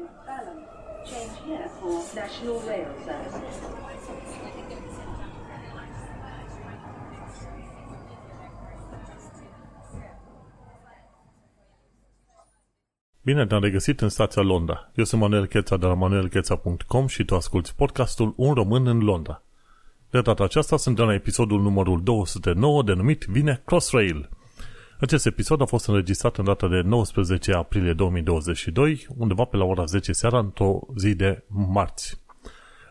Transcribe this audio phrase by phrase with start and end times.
[0.00, 0.60] to Balham.
[1.10, 3.40] Change here for National Rail Service.
[13.22, 14.90] Bine te-am regăsit în stația Londra.
[14.94, 19.42] Eu sunt Manuel Cheța de la manuelcheța.com și tu asculti podcastul Un român în Londra.
[20.10, 24.28] De data aceasta suntem la episodul numărul 209 denumit Vine Crossrail.
[25.00, 29.84] Acest episod a fost înregistrat în data de 19 aprilie 2022, undeva pe la ora
[29.84, 32.20] 10 seara, într-o zi de marți.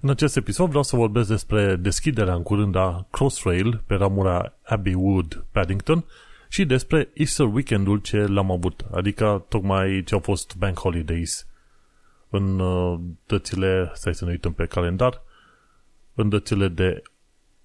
[0.01, 4.93] În acest episod vreau să vorbesc despre deschiderea în curând a Crossrail pe ramura Abbey
[4.93, 6.05] Wood Paddington
[6.47, 11.47] și despre Easter weekendul ce l-am avut, adică tocmai ce au fost Bank Holidays
[12.29, 15.21] în uh, dățile, stai să ne uităm pe calendar,
[16.13, 17.01] în dățile de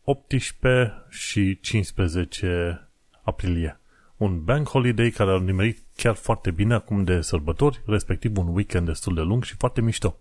[0.02, 2.88] 18 și 15
[3.22, 3.78] aprilie.
[4.16, 8.86] Un bank holiday care a nimerit chiar foarte bine acum de sărbători, respectiv un weekend
[8.86, 10.16] destul de lung și foarte mișto.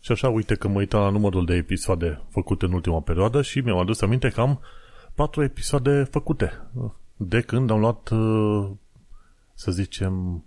[0.00, 3.60] Și așa, uite că mă uitam la numărul de episoade făcute în ultima perioadă și
[3.60, 4.60] mi-am adus aminte că am
[5.14, 6.60] patru episoade făcute
[7.16, 8.70] de când am luat, uh,
[9.54, 10.44] să zicem,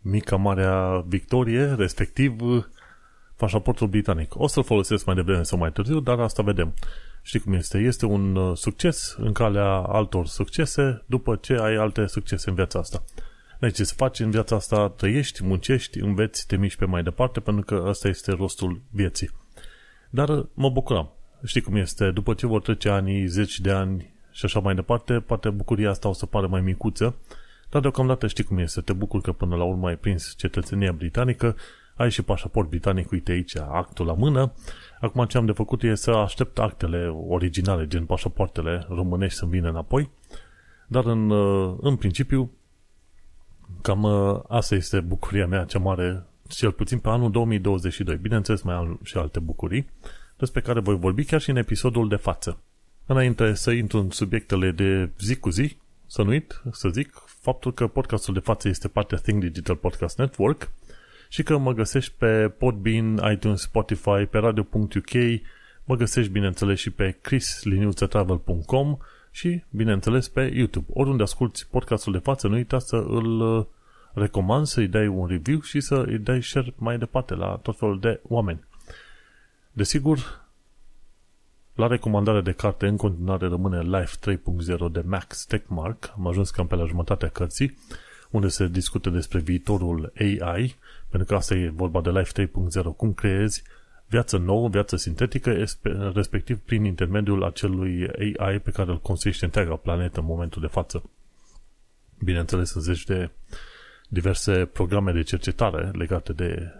[0.00, 2.64] mica Marea Victorie, respectiv uh,
[3.36, 4.38] pașaportul britanic.
[4.38, 6.74] O să-l folosesc mai devreme sau mai târziu, dar asta vedem.
[7.22, 7.78] Știi cum este?
[7.78, 12.78] Este un uh, succes în calea altor succese după ce ai alte succese în viața
[12.78, 13.04] asta.
[13.60, 17.40] Deci ce să faci în viața asta, trăiești, muncești, înveți, te miști pe mai departe,
[17.40, 19.30] pentru că ăsta este rostul vieții.
[20.10, 21.12] Dar mă bucuram.
[21.44, 22.10] Știi cum este?
[22.10, 26.08] După ce vor trece ani, zeci de ani și așa mai departe, poate bucuria asta
[26.08, 27.16] o să pară mai micuță,
[27.70, 28.80] dar deocamdată știi cum este.
[28.80, 31.56] Te bucur că până la urmă ai prins cetățenia britanică,
[32.00, 34.52] ai și pașaport britanic, uite aici, actul la mână.
[35.00, 39.68] Acum ce am de făcut e să aștept actele originale, gen pașapoartele românești să vină
[39.68, 40.10] înapoi.
[40.86, 41.30] Dar în,
[41.80, 42.50] în principiu,
[43.82, 44.04] cam
[44.48, 48.16] asta este bucuria mea cea mare, cel puțin pe anul 2022.
[48.16, 49.90] Bineînțeles, mai am și alte bucurii,
[50.36, 52.58] despre care voi vorbi chiar și în episodul de față.
[53.06, 55.76] Înainte să intru în subiectele de zi cu zi,
[56.06, 60.18] să nu uit să zic faptul că podcastul de față este partea Think Digital Podcast
[60.18, 60.70] Network
[61.32, 65.10] și că mă găsești pe Podbean, iTunes, Spotify, pe radio.uk,
[65.84, 68.96] mă găsești bineînțeles și pe chrisliniuțetravel.com
[69.30, 70.86] și bineînțeles pe YouTube.
[70.92, 73.66] Oriunde asculti podcastul de față, nu uita să îl uh,
[74.12, 78.00] recomand, să-i dai un review și să îi dai share mai departe la tot felul
[78.00, 78.64] de oameni.
[79.72, 80.48] Desigur,
[81.74, 86.12] la recomandare de carte în continuare rămâne Life 3.0 de Max Techmark.
[86.16, 87.78] Am ajuns cam pe la jumătatea cărții,
[88.30, 90.76] unde se discută despre viitorul AI,
[91.10, 93.62] pentru că asta e vorba de Life 3.0, cum creezi
[94.06, 95.64] viață nouă, viață sintetică,
[96.14, 101.10] respectiv prin intermediul acelui AI pe care îl construiește întreaga planetă în momentul de față.
[102.24, 103.30] Bineînțeles, în zeci de
[104.08, 106.72] diverse programe de cercetare legate de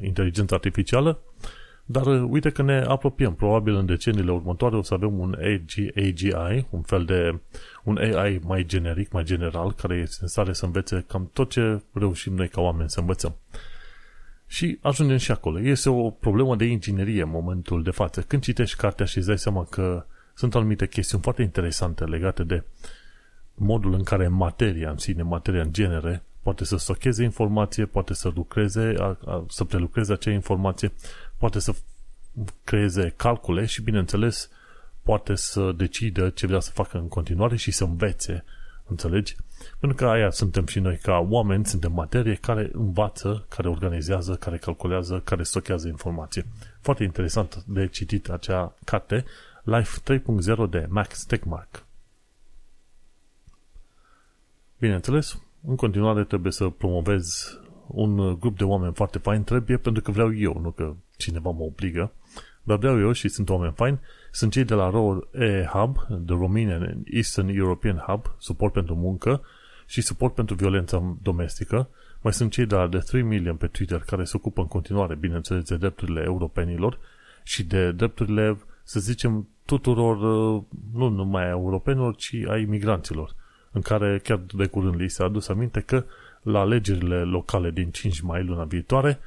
[0.00, 1.18] inteligență artificială,
[1.90, 3.34] dar uh, uite că ne apropiem.
[3.34, 5.36] Probabil în deceniile următoare o să avem un
[5.96, 7.38] AGI, un fel de
[7.84, 11.82] un AI mai generic, mai general, care este în stare să învețe cam tot ce
[11.92, 13.36] reușim noi ca oameni să învățăm.
[14.46, 15.60] Și ajungem și acolo.
[15.60, 18.20] Este o problemă de inginerie în momentul de față.
[18.20, 22.64] Când citești cartea și îți dai seama că sunt anumite chestiuni foarte interesante legate de
[23.54, 28.30] modul în care materia în sine, materia în genere, poate să stocheze informație, poate să
[28.34, 28.94] lucreze,
[29.48, 30.92] să prelucreze acea informație,
[31.40, 31.74] poate să
[32.64, 34.50] creeze calcule și, bineînțeles,
[35.02, 38.44] poate să decidă ce vrea să facă în continuare și să învețe,
[38.86, 39.36] înțelegi?
[39.78, 44.58] Pentru că aia suntem și noi ca oameni, suntem materie care învață, care organizează, care
[44.58, 46.46] calculează, care stochează informație.
[46.80, 49.24] Foarte interesant de citit acea carte,
[49.62, 51.84] Life 3.0 de Max Techmark.
[54.78, 57.58] Bineînțeles, în continuare trebuie să promovez
[57.92, 61.62] un grup de oameni foarte fain, trebuie pentru că vreau eu, nu că cineva mă
[61.62, 62.12] obligă,
[62.62, 65.96] dar vreau eu și sunt oameni faini, sunt cei de la ROE Hub,
[66.26, 69.42] The Romanian Eastern European Hub, suport pentru muncă
[69.86, 71.88] și suport pentru violența domestică,
[72.20, 75.14] mai sunt cei de la The 3 Million pe Twitter care se ocupă în continuare,
[75.14, 76.98] bineînțeles, de drepturile europenilor
[77.42, 80.62] și de drepturile, să zicem, tuturor, uh,
[80.92, 83.34] nu numai a europenilor, ci a imigranților,
[83.70, 86.04] în care chiar de curând li s-a adus aminte că
[86.42, 89.18] la alegerile locale din 5 mai luna viitoare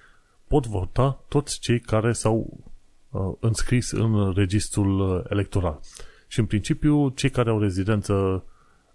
[0.48, 2.64] pot vota toți cei care s-au
[3.10, 5.80] uh, înscris în registrul uh, electoral.
[6.28, 8.44] Și în principiu, cei care au rezidență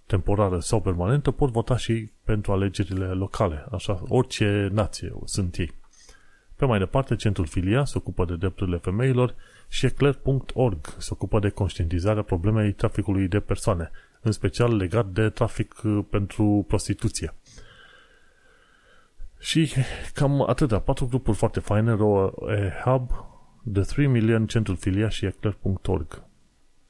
[0.06, 5.70] temporară sau permanentă pot vota și pentru alegerile locale, așa, orice nație sunt ei.
[6.56, 9.34] Pe mai departe, Centrul Filia se ocupă de drepturile femeilor
[9.68, 15.80] și eclair.org se ocupă de conștientizarea problemei traficului de persoane, în special legat de trafic
[15.84, 17.34] uh, pentru prostituție.
[19.38, 19.72] Și
[20.14, 20.78] cam atâta.
[20.78, 22.32] Patru grupuri foarte faine, Roa
[22.84, 23.10] Hub,
[23.72, 26.22] The 3 Million, Centrul Filia și Eclair.org.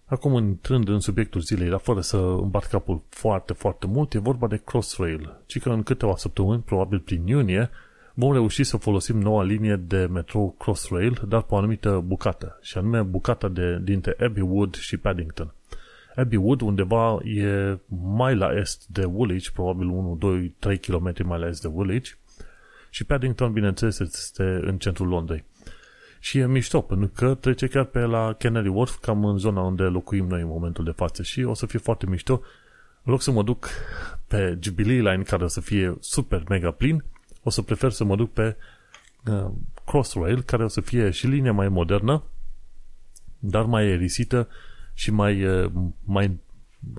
[0.04, 4.46] Acum, intrând în subiectul zilei, dar fără să îmbart capul foarte, foarte mult, e vorba
[4.46, 7.70] de Crossrail, ci că în câteva săptămâni, probabil prin iunie,
[8.14, 12.78] vom reuși să folosim noua linie de metrou Crossrail, dar pe o anumită bucată, și
[12.78, 15.54] anume bucata de, dintre Abbey Wood și Paddington.
[16.16, 17.78] Abbey Wood undeva e
[18.14, 22.10] mai la est de Woolwich, probabil 1, 2, 3 km mai la est de Woolwich,
[22.90, 25.44] și Paddington, bineînțeles, este în centrul Londrei.
[26.20, 29.82] Și e mișto, pentru că trece chiar pe la Canary Wharf, cam în zona unde
[29.82, 32.42] locuim noi în momentul de față și o să fie foarte mișto.
[33.02, 33.68] În loc să mă duc
[34.26, 37.04] pe Jubilee Line, care o să fie super mega plin,
[37.42, 38.56] o să prefer să mă duc pe
[39.26, 39.50] uh,
[39.86, 42.22] Crossrail, care o să fie și linia mai modernă,
[43.38, 44.48] dar mai erisită
[44.94, 45.70] și mai, uh,
[46.04, 46.38] mai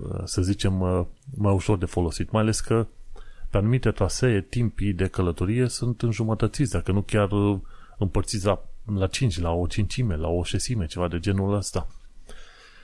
[0.02, 1.06] uh, să zicem, uh,
[1.38, 2.32] mai ușor de folosit.
[2.32, 2.88] Mai ales că
[3.50, 7.60] pe anumite trasee, timpii de călătorie sunt înjumătățiți, dacă nu chiar uh,
[7.98, 8.64] împărțiți la
[8.96, 11.88] la 5, la o cincime, la o șesime, ceva de genul ăsta.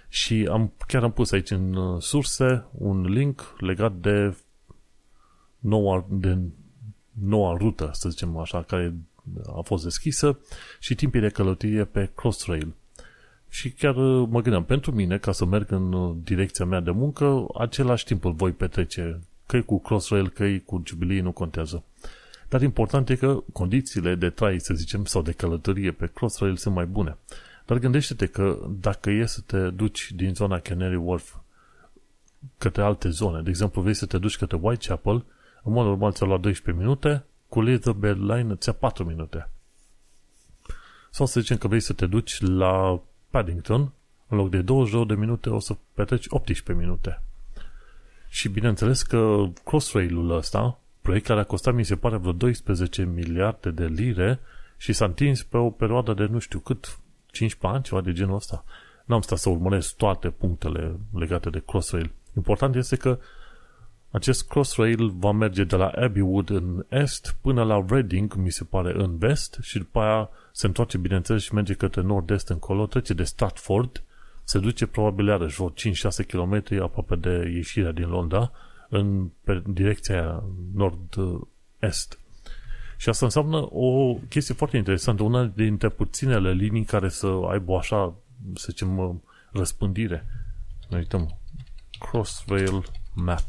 [0.09, 4.37] Și am, chiar am pus aici în uh, surse un link legat de
[5.59, 6.37] noua, de
[7.11, 8.95] noua rută, să zicem așa, care
[9.55, 10.39] a fost deschisă
[10.79, 12.73] și timpii de călătorie pe Crossrail.
[13.49, 16.91] Și chiar uh, mă gândeam, pentru mine, ca să merg în uh, direcția mea de
[16.91, 21.31] muncă, același timp îl voi petrece, că e cu Crossrail, că e cu Jubilee, nu
[21.31, 21.83] contează.
[22.49, 26.75] Dar important e că condițiile de trai, să zicem, sau de călătorie pe Crossrail sunt
[26.75, 27.17] mai bune.
[27.65, 31.35] Dar gândește-te că dacă e să te duci din zona Canary Wharf
[32.57, 35.25] către alte zone, de exemplu, vrei să te duci către Whitechapel,
[35.63, 39.49] în mod normal ți-a luat 12 minute, cu Elizabeth Line ți-a 4 minute.
[41.09, 43.91] Sau să zicem că vrei să te duci la Paddington,
[44.27, 47.21] în loc de 22 de minute o să petreci 18 minute.
[48.35, 53.71] Și bineînțeles că Crossrail-ul ăsta proiect care a costat, mi se pare, vreo 12 miliarde
[53.71, 54.39] de lire
[54.77, 56.99] și s-a întins pe o perioadă de nu știu cât,
[57.31, 58.63] 15 ani, ceva de genul ăsta.
[59.05, 62.11] N-am stat să urmăresc toate punctele legate de Crossrail.
[62.35, 63.19] Important este că
[64.11, 68.93] acest Crossrail va merge de la Abbeywood în est până la Reading, mi se pare,
[68.95, 73.23] în vest și după aia se întoarce, bineînțeles, și merge către nord-est încolo, trece de
[73.23, 74.03] Stratford,
[74.45, 75.73] se duce probabil iarăși vreo 5-6
[76.27, 78.51] km aproape de ieșirea din Londra
[78.89, 80.43] în pe direcția
[80.73, 82.19] nord-est.
[82.97, 87.77] Și asta înseamnă o chestie foarte interesantă, una dintre puținele linii care să aibă o
[87.77, 88.13] așa,
[88.53, 89.21] să zicem,
[89.51, 90.25] răspândire.
[90.89, 91.37] Ne uităm
[91.99, 92.83] Crossrail
[93.13, 93.43] Map.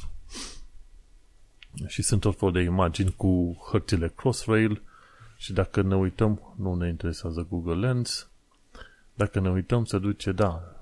[1.87, 4.83] Și sunt tot fel de imagini cu hărțile Crossrail
[5.37, 8.29] și dacă ne uităm, nu ne interesează Google Lens,
[9.15, 10.76] dacă ne uităm se duce, da,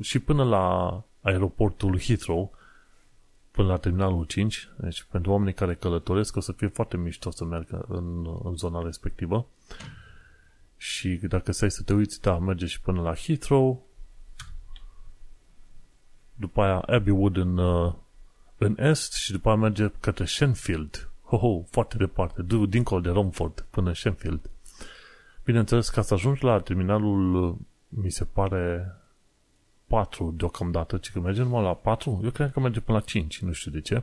[0.00, 2.54] și până la aeroportul Heathrow,
[3.50, 7.44] până la terminalul 5, deci pentru oamenii care călătoresc o să fie foarte mișto să
[7.44, 9.46] meargă în, în zona respectivă.
[10.76, 13.86] Și dacă stai să te uiți, da, merge și până la Heathrow,
[16.34, 17.94] după aia Abbeywood în, uh,
[18.58, 21.10] în est și după aia merge către Shenfield.
[21.24, 24.50] Ho, ho, foarte departe, dincolo de Romford până Shenfield.
[25.44, 27.56] Bineînțeles, ca să ajungi la terminalul, uh,
[27.88, 28.94] mi se pare
[29.88, 33.38] 4 deocamdată, ci că merge numai la 4, eu cred că merge până la 5,
[33.38, 34.02] nu știu de ce.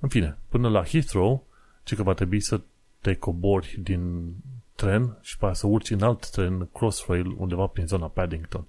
[0.00, 1.44] În fine, până la Heathrow,
[1.82, 2.60] ci că va trebui să
[3.00, 4.34] te cobori din
[4.74, 8.64] tren și pe să urci în alt tren Crossrail undeva prin zona Paddington.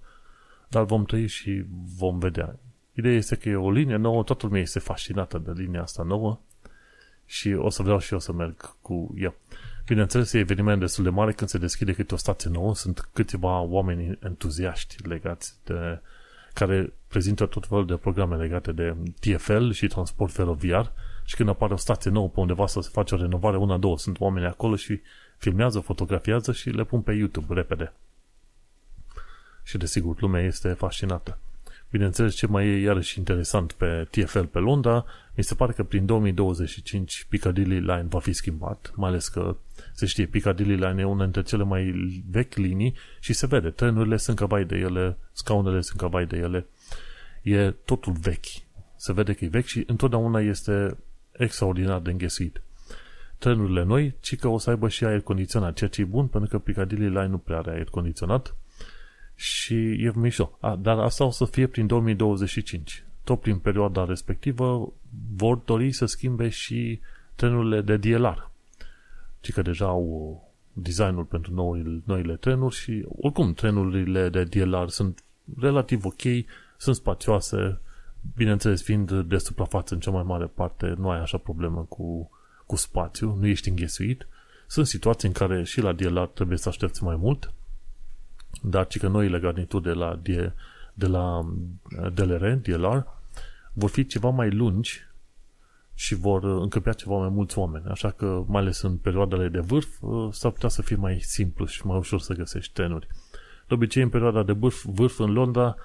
[0.68, 1.66] Dar vom trăi și
[1.98, 2.60] vom vedea.
[2.94, 6.40] Ideea este că e o linie nouă, toată lumea este fascinată de linia asta nouă
[7.25, 9.34] și o să vreau și eu să merg cu ea.
[9.86, 13.60] Bineînțeles, e eveniment destul de mare când se deschide câte o stație nouă, sunt câțiva
[13.60, 16.00] oameni entuziaști legați de
[16.53, 20.91] care prezintă tot felul de programe legate de TFL și transport feroviar
[21.25, 23.98] și când apare o stație nouă pe undeva să se face o renovare, una, două,
[23.98, 25.01] sunt oameni acolo și
[25.38, 27.94] filmează, fotografiază și le pun pe YouTube repede.
[29.63, 31.38] Și desigur, lumea este fascinată.
[31.91, 35.05] Bineînțeles, ce mai e iarăși interesant pe TFL pe Londra,
[35.36, 39.58] mi se pare că prin 2025 Piccadilly Line va fi schimbat, mai ales că
[39.93, 41.93] se știe, Piccadilly Line e una dintre cele mai
[42.29, 46.67] vechi linii și se vede, trenurile sunt căbai de ele, scaunele sunt căbai de ele,
[47.41, 48.46] e totul vechi.
[48.96, 50.98] Se vede că e vechi și întotdeauna este
[51.31, 52.62] extraordinar de înghesuit.
[53.38, 56.50] Trenurile noi, ci că o să aibă și aer condiționat, ceea ce e bun, pentru
[56.50, 58.55] că Piccadilly Line nu prea are aer condiționat
[59.39, 60.58] și e mișto.
[60.60, 63.03] A, dar asta o să fie prin 2025.
[63.24, 64.93] Tot prin perioada respectivă
[65.36, 67.00] vor dori să schimbe și
[67.36, 68.51] trenurile de DLR.
[69.39, 70.43] Ci că deja au
[70.74, 75.24] designul pentru noile, noile trenuri și oricum trenurile de DLR sunt
[75.60, 76.22] relativ ok,
[76.77, 77.79] sunt spațioase,
[78.36, 82.29] bineînțeles fiind de suprafață în cea mai mare parte, nu ai așa problemă cu,
[82.65, 84.27] cu spațiu, nu ești înghesuit,
[84.67, 87.53] Sunt situații în care și la DLR trebuie să aștepți mai mult,
[88.62, 90.51] dar ci că noile garnituri de la, de,
[90.94, 91.46] de la
[92.13, 93.06] DLR, DLR,
[93.74, 95.08] vor fi ceva mai lungi
[95.94, 97.86] și vor încăpea ceva mai mulți oameni.
[97.86, 99.88] Așa că, mai ales în perioadele de vârf,
[100.32, 103.08] s-ar putea să fie mai simplu și mai ușor să găsești trenuri.
[103.68, 105.75] De obicei, în perioada de vârf, vârf în Londra,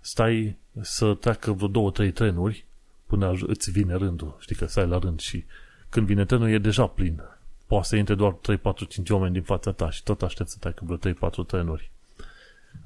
[0.00, 2.66] stai să treacă vreo două, trei trenuri
[3.06, 4.36] până îți vine rândul.
[4.40, 5.44] Știi că stai la rând și
[5.88, 7.22] când vine trenul e deja plin.
[7.66, 10.56] Poate să intre doar 3, 4, 5 oameni din fața ta și tot aștept să
[10.60, 11.90] treacă vreo 3, 4 trenuri.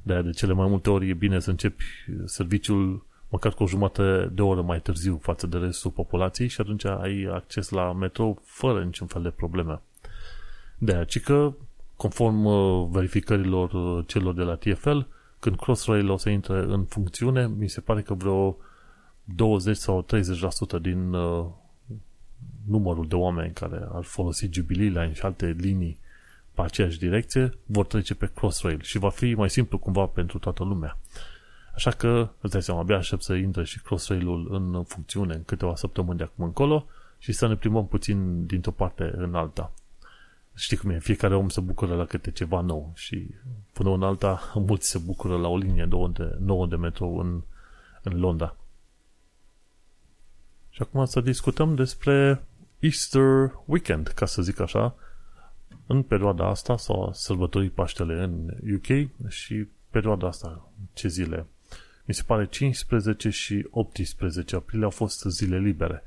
[0.02, 1.85] De de cele mai multe ori e bine să începi
[2.25, 6.85] serviciul măcar cu o jumătate de oră mai târziu față de restul populației și atunci
[6.85, 9.80] ai acces la metrou fără niciun fel de probleme.
[10.78, 11.52] De aceea, că
[11.97, 14.99] conform uh, verificărilor uh, celor de la TFL,
[15.38, 18.56] când Crossrail o să intre în funcțiune, mi se pare că vreo
[19.25, 20.06] 20 sau
[20.78, 21.47] 30% din uh,
[22.66, 25.99] numărul de oameni care ar folosi Jubilee Line și alte linii
[26.54, 30.64] pe aceeași direcție vor trece pe Crossrail și va fi mai simplu cumva pentru toată
[30.64, 30.99] lumea.
[31.75, 35.75] Așa că, îți dai seama, abia aștept să intre și Crossrail-ul în funcțiune în câteva
[35.75, 36.87] săptămâni de acum încolo
[37.18, 39.73] și să ne plimbăm puțin dintr-o parte în alta.
[40.54, 43.35] Știi cum e, fiecare om se bucură la câte ceva nou și
[43.73, 47.42] până în alta mulți se bucură la o linie nouă de, nouă de metrou în,
[48.02, 48.56] în Londra.
[50.71, 52.44] Și acum să discutăm despre
[52.78, 54.94] Easter Weekend, ca să zic așa,
[55.92, 61.46] în perioada asta sau sărbătorii Paștele în UK și perioada asta, ce zile?
[62.04, 66.02] Mi se pare 15 și 18 aprilie au fost zile libere.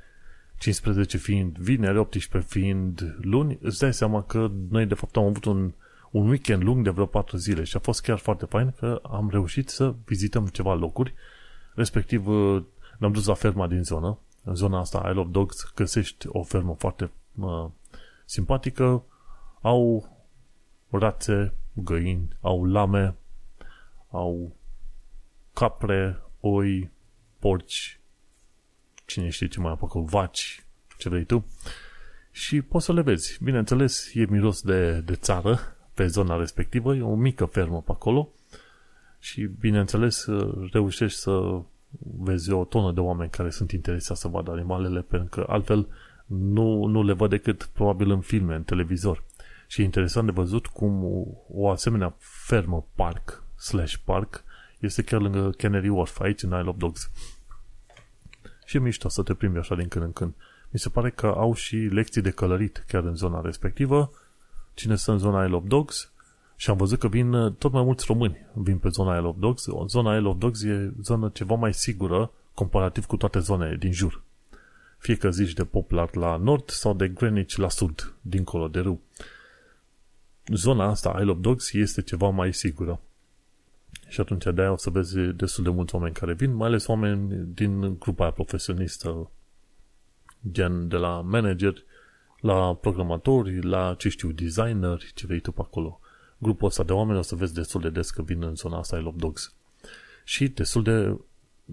[0.58, 5.46] 15 fiind vineri, 18 fiind luni, îți dai seama că noi de fapt am avut
[5.46, 5.74] un,
[6.12, 9.30] un weekend lung de vreo 4 zile și a fost chiar foarte fain că am
[9.30, 11.13] reușit să vizităm ceva locuri,
[11.74, 12.25] respectiv
[12.98, 16.75] ne-am dus la ferma din zonă, în zona asta Isle of Dogs găsești o fermă
[16.77, 17.70] foarte uh,
[18.25, 19.04] simpatică,
[19.65, 20.10] au
[20.89, 23.15] rațe, găini, au lame,
[24.10, 24.55] au
[25.53, 26.91] capre, oi,
[27.39, 28.00] porci,
[29.05, 30.65] cine știe ce mai apucă, vaci,
[30.98, 31.45] ce vrei tu,
[32.31, 33.39] și poți să le vezi.
[33.43, 35.60] Bineînțeles, e miros de, de țară
[35.93, 38.29] pe zona respectivă, e o mică fermă pe acolo
[39.19, 40.25] și, bineînțeles,
[40.72, 41.62] reușești să
[42.00, 45.88] vezi o tonă de oameni care sunt interesați să vadă animalele, pentru că altfel
[46.25, 49.24] nu, nu le văd decât probabil în filme, în televizor.
[49.67, 54.43] Și e interesant de văzut cum o, o asemenea fermă park slash park
[54.79, 57.10] este chiar lângă Canary Wharf, aici în Isle of Dogs.
[58.65, 60.34] Și e mișto să te primi așa din când în când.
[60.69, 64.12] Mi se pare că au și lecții de călărit chiar în zona respectivă.
[64.74, 66.10] Cine stă în zona Isle of Dogs
[66.55, 69.36] și am văzut că vin uh, tot mai mulți români vin pe zona Isle of
[69.39, 69.67] Dogs.
[69.88, 74.22] Zona Isle of Dogs e zona ceva mai sigură comparativ cu toate zonele din jur.
[74.98, 79.01] Fie că zici de Poplar la nord sau de Greenwich la sud, dincolo de râu.
[80.54, 83.02] Zona asta, Isle of Dogs, este ceva mai sigură.
[84.08, 87.46] Și atunci de-aia o să vezi destul de mulți oameni care vin, mai ales oameni
[87.54, 89.30] din grupa aia profesionistă,
[90.52, 91.84] gen de la manager,
[92.40, 96.00] la programatori, la, ce știu, designeri, ce vei tu pe acolo
[96.38, 98.98] grupul ăsta de oameni o să vezi destul de des că vin în zona asta
[98.98, 99.54] Love Dogs.
[100.24, 101.18] Și destul de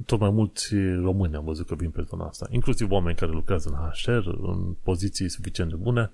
[0.06, 3.68] tot mai mulți români am văzut că vin pe zona asta, inclusiv oameni care lucrează
[3.68, 6.12] în HR, în poziții suficient de bune,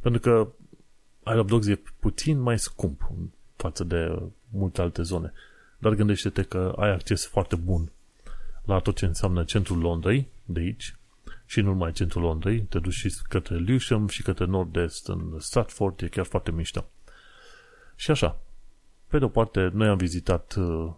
[0.00, 0.52] pentru că
[1.26, 3.10] I Love Dogs e puțin mai scump
[3.56, 5.32] față de multe alte zone.
[5.78, 7.90] Dar gândește-te că ai acces foarte bun
[8.64, 10.96] la tot ce înseamnă centrul Londrei, de aici,
[11.46, 16.02] și nu numai centrul Londrei, te duci și către Lewisham și către nord-est în Stratford,
[16.02, 16.84] e chiar foarte mișto.
[17.96, 18.40] Și așa,
[19.06, 20.92] pe de o parte, noi am vizitat uh,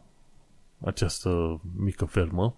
[0.78, 2.56] această mică fermă,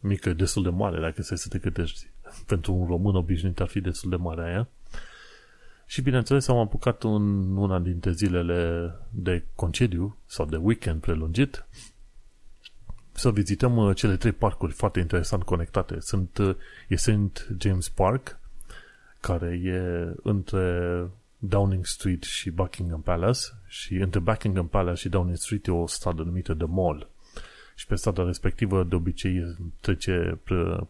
[0.00, 2.10] mică, destul de mare, dacă să te gândești.
[2.46, 4.68] Pentru un român obișnuit ar fi destul de mare aia.
[5.86, 11.66] Și bineînțeles am apucat în una dintre zilele de concediu sau de weekend prelungit
[13.14, 15.96] să vizităm uh, cele trei parcuri foarte interesant conectate.
[16.00, 16.56] Sunt, uh,
[16.88, 17.48] e St.
[17.58, 18.38] James Park,
[19.20, 19.80] care e
[20.22, 21.06] între
[21.38, 26.22] Downing Street și Buckingham Palace și între Buckingham Palace și Downing Street e o stradă
[26.22, 27.08] numită The Mall.
[27.74, 30.40] Și pe strada respectivă de obicei trece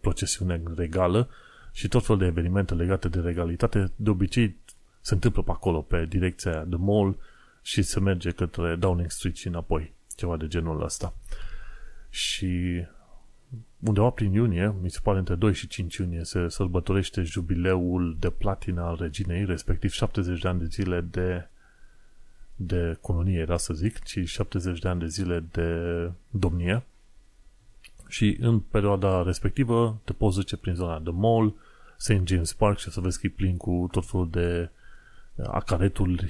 [0.01, 1.29] procesiune regală
[1.73, 4.57] și tot felul de evenimente legate de regalitate de obicei
[5.05, 7.17] se întâmplă pe acolo, pe direcția The Mall
[7.63, 9.93] și se merge către Downing Street și înapoi.
[10.17, 11.15] Ceva de genul ăsta.
[12.11, 12.85] Și
[13.81, 18.31] undeva prin iunie, mi se pare între 2 și 5 iunie, se sărbătorește jubileul de
[18.31, 21.49] platină al reginei, respectiv 70 de ani de zile de,
[22.57, 26.83] de colonie, era să zic, ci 70 de ani de zile de domnie.
[28.09, 31.55] Și în perioada respectivă te poți duce prin zona de Mall,
[31.97, 32.21] St.
[32.25, 34.71] James Park și să vezi că e plin cu tot felul de
[35.47, 36.21] acaretul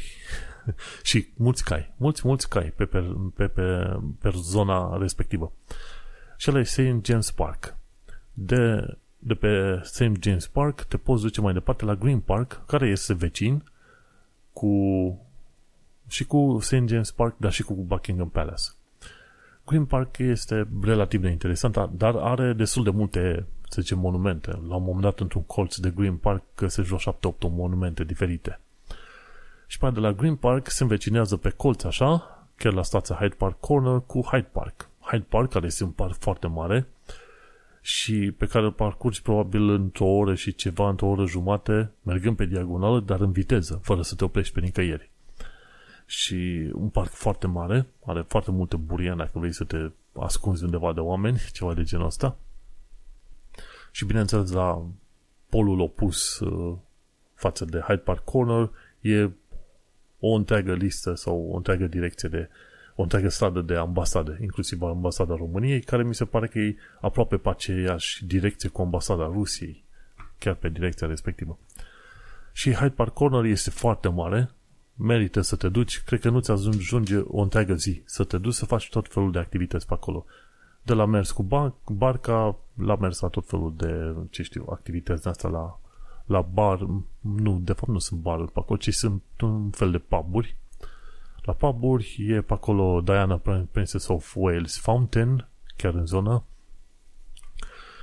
[1.02, 5.52] și mulți cai, mulți, mulți cai pe, pe, pe, pe, pe zona respectivă.
[6.36, 7.04] Și ăla e St.
[7.04, 7.76] James Park.
[8.32, 10.12] De, de pe St.
[10.20, 13.64] James Park te poți duce mai departe la Green Park, care este vecin
[14.52, 14.72] cu
[16.06, 16.86] și cu St.
[16.86, 18.62] James Park, dar și cu Buckingham Palace.
[19.66, 24.50] Green Park este relativ de interesant, dar are destul de multe, să zicem, monumente.
[24.50, 28.60] La un moment dat, într-un colț de Green Park, găsești vreo 7-8 monumente diferite.
[29.66, 33.34] Și pe de la Green Park se învecinează pe colț așa, chiar la stația Hyde
[33.34, 34.88] Park Corner cu Hyde Park.
[35.00, 36.86] Hyde Park, care este un parc foarte mare
[37.80, 42.44] și pe care îl parcurgi probabil într-o oră și ceva, într-o oră jumate, mergând pe
[42.44, 45.12] diagonală, dar în viteză, fără să te oprești pe nicăieri
[46.06, 50.92] și un parc foarte mare, are foarte multe buriene dacă vrei să te ascunzi undeva
[50.92, 52.36] de oameni, ceva de genul ăsta.
[53.90, 54.86] Și bineînțeles la
[55.48, 56.76] polul opus uh,
[57.34, 59.30] față de Hyde Park Corner e
[60.26, 62.48] o întreagă listă sau o întreagă direcție de
[62.96, 67.36] o întreagă stradă de ambasade, inclusiv ambasada României, care mi se pare că e aproape
[67.36, 69.84] pe aceeași direcție cu ambasada Rusiei,
[70.38, 71.58] chiar pe direcția respectivă.
[72.52, 74.50] Și Hyde Park Corner este foarte mare,
[74.94, 78.64] merită să te duci, cred că nu-ți ajunge o întreagă zi să te duci să
[78.64, 80.24] faci tot felul de activități pe acolo.
[80.82, 85.28] De la mers cu barca, la mers la tot felul de, ce știu, activități de
[85.28, 85.80] asta la,
[86.24, 86.86] la bar,
[87.20, 90.56] nu, de fapt nu sunt baruri pe acolo, ci sunt un fel de puburi.
[91.42, 93.40] La puburi e pe acolo Diana
[93.70, 96.44] Princess of Wales Fountain, chiar în zonă.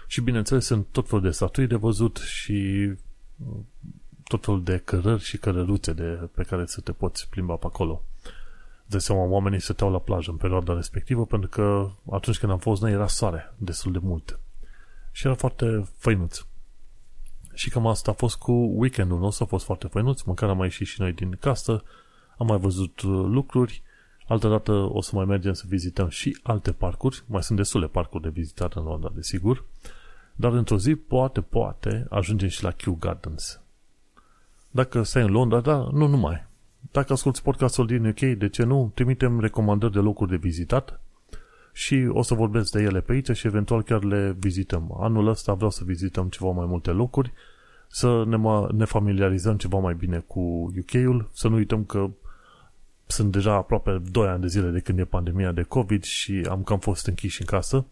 [0.08, 2.92] Și bineînțeles sunt tot felul de statui de văzut și
[4.24, 8.04] tot felul de cărări și cărăruțe de, pe care să te poți plimba pe acolo.
[8.86, 12.82] De seama, oamenii stăteau la plajă în perioada respectivă pentru că atunci când am fost
[12.82, 14.40] noi era soare destul de mult.
[15.12, 16.46] Și era foarte făinuț.
[17.62, 20.66] Și cam asta a fost cu weekendul nostru, a fost foarte făinuț, măcar am mai
[20.66, 21.84] ieșit și noi din casă,
[22.38, 23.82] am mai văzut uh, lucruri,
[24.28, 28.24] altă dată o să mai mergem să vizităm și alte parcuri, mai sunt destule parcuri
[28.24, 29.66] de vizitat în Londra, desigur,
[30.36, 33.62] dar într-o zi, poate, poate, ajungem și la Kew Gardens.
[34.72, 36.46] Dacă stai în Londra, da, nu numai.
[36.92, 38.92] Dacă asculti podcastul din UK, de ce nu?
[38.94, 41.02] Trimitem recomandări de locuri de vizitat
[41.74, 44.98] și o să vorbesc de ele pe aici și eventual chiar le vizităm.
[45.00, 47.34] Anul ăsta vreau să vizităm ceva mai multe locuri,
[47.92, 50.40] să ne, ma, ne familiarizăm ceva mai bine cu
[50.80, 52.10] UK-ul, să nu uităm că
[53.06, 56.64] sunt deja aproape 2 ani de zile de când e pandemia de COVID și am
[56.64, 57.86] cam fost închiși în casă,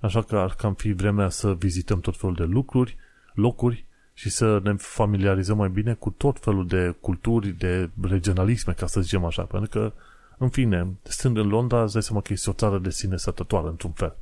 [0.00, 2.96] așa că ar cam fi vremea să vizităm tot felul de lucruri,
[3.34, 8.86] locuri și să ne familiarizăm mai bine cu tot felul de culturi, de regionalisme, ca
[8.86, 9.92] să zicem așa, pentru că,
[10.38, 13.68] în fine, stând în Londra, îți dai seama că este o țară de sine sătătoare,
[13.68, 14.16] într-un fel.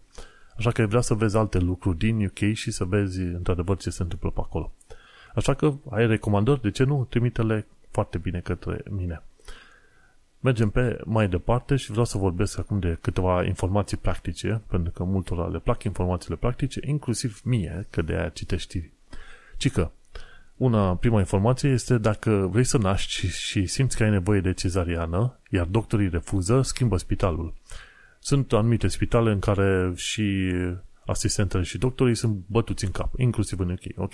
[0.57, 4.03] Așa că vrea să vezi alte lucruri din UK și să vezi, într-adevăr, ce se
[4.03, 4.73] întâmplă pe acolo.
[5.35, 7.07] Așa că ai recomandări, de ce nu?
[7.11, 9.23] Trimite-le foarte bine către mine.
[10.41, 15.05] Mergem pe mai departe și vreau să vorbesc acum de câteva informații practice, pentru că
[15.05, 18.91] multora le plac informațiile practice, inclusiv mie, că de aia citești
[19.57, 19.93] Cică,
[20.57, 24.53] una, prima informație este dacă vrei să naști și, și simți că ai nevoie de
[24.53, 27.55] cezariană, iar doctorii refuză, schimbă spitalul.
[28.19, 30.53] Sunt anumite spitale în care și
[31.07, 34.13] asistentele și doctorii sunt bătuți în cap, inclusiv în UK, ok?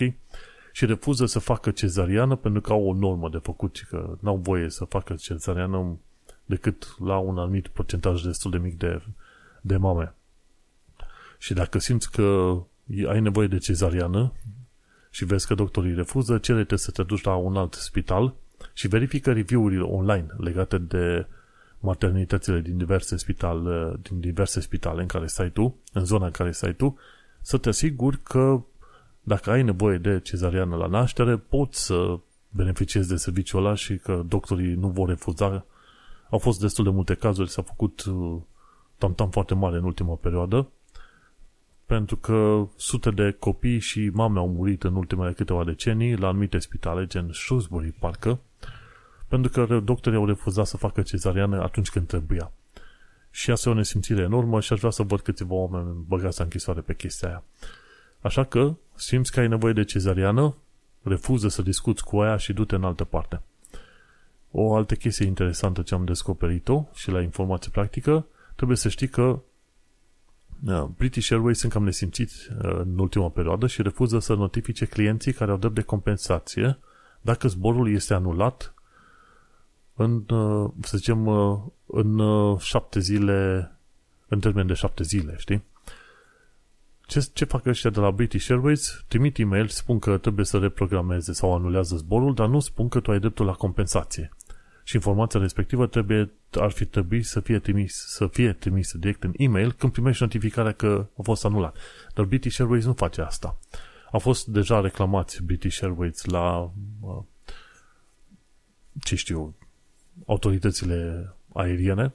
[0.78, 4.70] Și refuză să facă cezariană pentru că au o normă de făcut, că n-au voie
[4.70, 5.98] să facă cezariană
[6.44, 9.02] decât la un anumit procentaj destul de mic de,
[9.60, 10.14] de mame.
[11.38, 12.56] Și dacă simți că
[13.08, 14.32] ai nevoie de cezariană,
[15.10, 18.34] și vezi că doctorii refuză, cere-te să te duci la un alt spital
[18.72, 21.26] și verifică review-urile online legate de
[21.80, 26.50] maternitățile din diverse spitale, din diverse spitale în care stai tu, în zona în care
[26.50, 26.98] stai tu,
[27.40, 28.62] să te asiguri că
[29.28, 32.18] dacă ai nevoie de cezariană la naștere, poți să
[32.50, 35.64] beneficiezi de serviciul ăla și că doctorii nu vor refuza.
[36.30, 38.36] Au fost destul de multe cazuri, s-a făcut uh,
[38.98, 40.68] tam-tam foarte mare în ultima perioadă
[41.88, 46.58] pentru că sute de copii și mame au murit în ultimele câteva decenii la anumite
[46.58, 48.38] spitale, gen Shrewsbury, parcă,
[49.28, 52.52] pentru că doctorii au refuzat să facă cezariană atunci când trebuia.
[53.30, 56.44] Și asta e o nesimțire enormă și aș vrea să văd câțiva oameni băgați în
[56.44, 57.42] închisoare pe chestia aia.
[58.20, 60.54] Așa că, simți că ai nevoie de cezariană,
[61.02, 63.40] refuză să discuți cu aia și du-te în altă parte.
[64.50, 69.40] O altă chestie interesantă ce am descoperit-o și la informație practică, trebuie să știi că
[70.96, 75.50] British Airways sunt cam nesimțiți uh, în ultima perioadă și refuză să notifice clienții care
[75.50, 76.78] au drept de compensație
[77.20, 78.74] dacă zborul este anulat
[79.94, 82.20] în, uh, să zicem, uh, în
[82.58, 83.70] șapte zile,
[84.28, 85.62] în termen de șapte zile, știi?
[87.08, 89.04] Ce, ce fac ăștia de la British Airways?
[89.06, 93.10] Trimit e-mail, spun că trebuie să reprogrameze sau anulează zborul, dar nu spun că tu
[93.10, 94.30] ai dreptul la compensație.
[94.84, 99.32] Și informația respectivă trebuie, ar fi trebuit să fie trimis, să fie trimis direct în
[99.36, 101.76] e-mail când primești notificarea că a fost anulat.
[102.14, 103.58] Dar British Airways nu face asta.
[104.10, 107.22] Au fost deja reclamați British Airways la uh,
[109.02, 109.54] ce știu,
[110.26, 112.12] autoritățile aeriene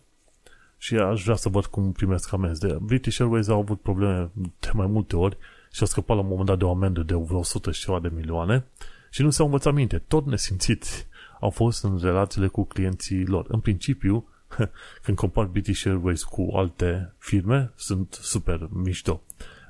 [0.83, 2.59] și aș vrea să văd cum primesc amenzi.
[2.59, 5.37] De British Airways au avut probleme de mai multe ori
[5.71, 7.99] și au scăpat la un moment dat de o amendă de vreo 100 și ceva
[7.99, 8.65] de milioane
[9.09, 9.97] și nu se-au învățat minte.
[10.07, 11.07] Tot nesimțiți
[11.39, 13.45] au fost în relațiile cu clienții lor.
[13.47, 14.27] În principiu,
[15.03, 19.21] când compar British Airways cu alte firme, sunt super mișto.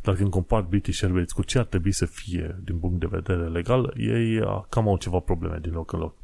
[0.02, 3.48] Dar când compar British Airways cu ce ar trebui să fie din punct de vedere
[3.48, 6.16] legal, ei cam au ceva probleme din loc în loc.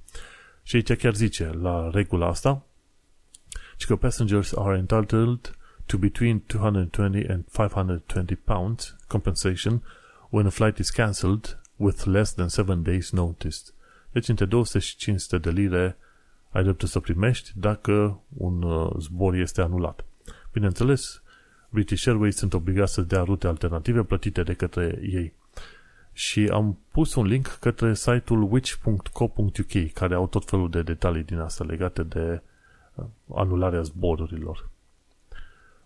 [0.64, 2.64] Și aici chiar zice, la regula asta,
[3.80, 9.84] și că passengers are entitled to between 220 and 520 pounds compensation
[10.30, 13.58] when a flight is cancelled with less than 7 days notice.
[14.12, 15.98] Deci între 200 și 500 de lire
[16.52, 20.06] ai dreptul să primești dacă un uh, zbor este anulat.
[20.52, 21.22] Bineînțeles,
[21.70, 25.34] British Airways sunt obligați să dea rute alternative plătite de către ei.
[26.14, 31.40] Și am pus un link către site-ul which.co.uk care au tot felul de detalii din
[31.40, 32.49] asta legate de uh,
[33.36, 34.70] anularea zborurilor.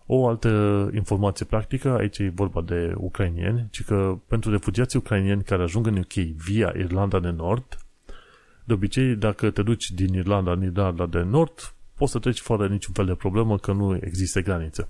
[0.06, 5.62] O altă informație practică, aici e vorba de ucrainieni, ci că pentru refugiații ucrainieni care
[5.62, 7.78] ajung în UK via Irlanda de Nord,
[8.64, 12.68] de obicei, dacă te duci din Irlanda în Irlanda de Nord, poți să treci fără
[12.68, 14.88] niciun fel de problemă că nu există graniță.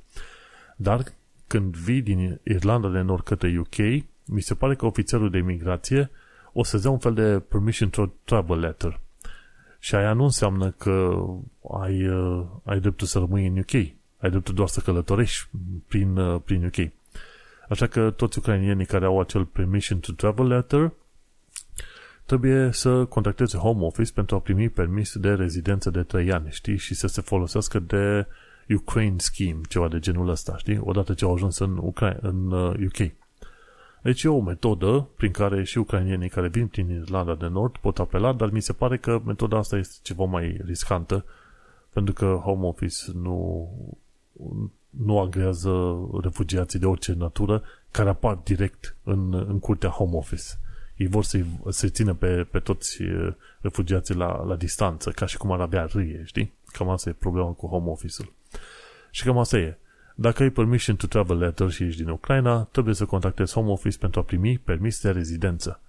[0.76, 1.04] Dar
[1.46, 3.76] când vii din Irlanda de Nord către UK,
[4.24, 6.10] mi se pare că ofițerul de imigrație
[6.52, 9.00] o să dea un fel de permission to travel letter.
[9.84, 11.24] Și aia nu înseamnă că
[11.80, 13.72] ai, uh, ai dreptul să rămâi în UK.
[14.18, 15.48] Ai dreptul doar să călătorești
[15.88, 16.90] prin, uh, prin UK.
[17.68, 20.92] Așa că toți ucrainienii care au acel permission to travel letter
[22.24, 26.76] trebuie să contacteze Home Office pentru a primi permis de rezidență de 3 ani, știi?
[26.76, 28.26] Și să se folosească de
[28.68, 30.78] Ukraine Scheme, ceva de genul ăsta, știi?
[30.80, 32.50] Odată ce au ajuns în, Ukra- în
[32.84, 33.12] UK.
[34.04, 37.76] Uh, deci e o metodă prin care și ucrainienii care vin prin Irlanda de Nord
[37.76, 41.24] pot apela, dar mi se pare că metoda asta este ceva mai riscantă,
[41.92, 43.68] pentru că Home Office nu,
[44.90, 50.42] nu agrează refugiații de orice natură care apar direct în, în curtea Home Office.
[50.96, 53.02] Ei vor să se țină pe, pe toți
[53.60, 56.52] refugiații la, la distanță, ca și cum ar avea râie, știi?
[56.66, 58.32] Cam asta e problema cu Home Office-ul.
[59.10, 59.78] Și cam asta e.
[60.14, 63.98] Dacă ai permission to travel letter și ești din Ucraina, trebuie să contactezi Home Office
[63.98, 65.80] pentru a primi permis de rezidență.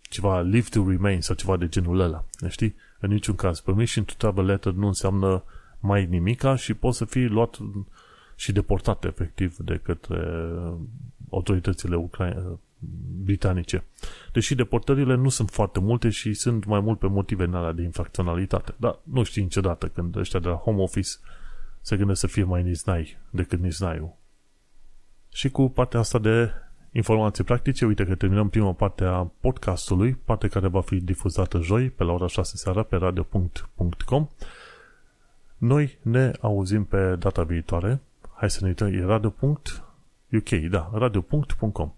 [0.00, 2.24] Ceva leave to remain sau ceva de genul ăla.
[2.48, 2.74] Știi?
[3.00, 3.60] În niciun caz.
[3.60, 5.42] Permission to travel letter nu înseamnă
[5.80, 7.58] mai nimica și poți să fii luat
[8.36, 10.50] și deportat efectiv de către
[11.30, 12.58] autoritățile Ucraina,
[13.22, 13.84] britanice.
[14.32, 18.74] Deși deportările nu sunt foarte multe și sunt mai mult pe motive în de infracționalitate.
[18.76, 21.10] Dar nu știi niciodată când ăștia de la Home Office
[21.82, 24.16] se gândesc să fie mai niznai decât niznaiul.
[25.28, 26.50] Și cu partea asta de
[26.92, 31.90] informații practice, uite că terminăm prima parte a podcastului, parte care va fi difuzată joi
[31.90, 34.28] pe la ora 6 seara pe radio.com.
[35.56, 38.00] Noi ne auzim pe data viitoare.
[38.34, 41.92] Hai să ne uităm, e radio.uk, da, radio.com.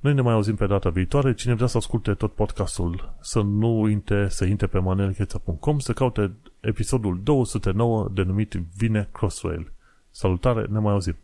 [0.00, 1.34] Noi ne mai auzim pe data viitoare.
[1.34, 6.32] Cine vrea să asculte tot podcastul, să nu uite să intre pe manelcheța.com, să caute
[6.60, 9.72] episodul 209 denumit Vine Crossrail.
[10.10, 11.16] Salutare, ne mai auzim!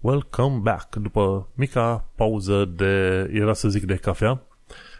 [0.00, 0.96] Welcome back!
[0.96, 4.42] După mica pauză de, era să zic de cafea,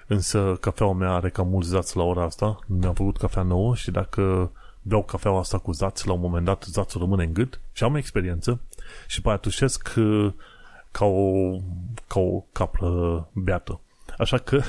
[0.06, 3.90] însă cafeaua mea are cam mulți zați la ora asta, mi-am făcut cafea nouă și
[3.90, 7.84] dacă beau cafeaua asta cu zați, la un moment dat zațul rămâne în gât și
[7.84, 8.60] am experiență
[9.06, 10.32] și pe aia tușesc uh,
[10.90, 11.56] ca o,
[12.06, 13.80] ca o capră beată.
[14.18, 14.60] Așa că,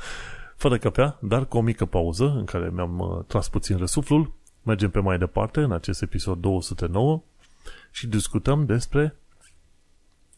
[0.62, 4.32] fără cafea, dar cu o mică pauză în care mi-am uh, tras puțin răsuflul,
[4.62, 7.22] mergem pe mai departe în acest episod 209
[7.90, 9.16] și discutăm despre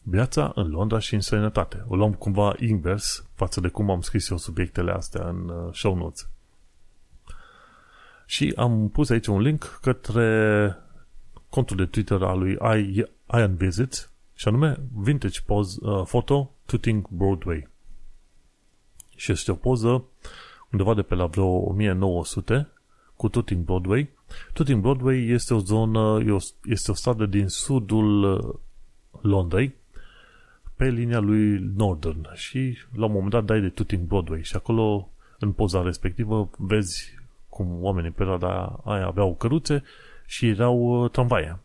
[0.01, 1.85] viața în Londra și în sănătate.
[1.87, 5.95] O luăm cumva invers față de cum am scris eu subiectele astea în uh, show
[5.95, 6.29] notes.
[8.25, 10.75] Și am pus aici un link către
[11.49, 12.57] contul de Twitter al lui
[13.33, 17.67] Ian Visit și anume Vintage Pose uh, Photo Tooting Broadway.
[19.15, 20.03] Și este o poză
[20.71, 22.69] undeva de pe la vreo 1900
[23.15, 24.09] cu Tooting Broadway.
[24.53, 26.23] Tooting Broadway este o zonă,
[26.63, 28.53] este o stradă din sudul uh,
[29.21, 29.75] Londrei,
[30.75, 35.09] pe linia lui Northern și la un moment dat dai de Tooting Broadway și acolo
[35.39, 37.15] în poza respectivă vezi
[37.49, 39.83] cum oamenii pe perioada aia aveau căruțe
[40.25, 41.59] și erau uh, tramvaie.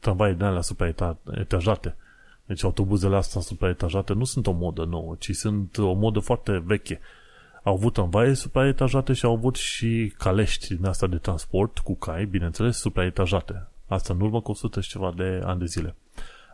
[0.00, 1.96] Tramvaie din alea supraetajate.
[2.44, 7.00] Deci autobuzele astea supraetajate nu sunt o modă nouă, ci sunt o modă foarte veche.
[7.62, 12.24] Au avut tramvaie supraetajate și au avut și calești din asta de transport cu cai,
[12.24, 13.68] bineînțeles, supraetajate.
[13.86, 15.94] Asta în urmă cu 100 și ceva de ani de zile.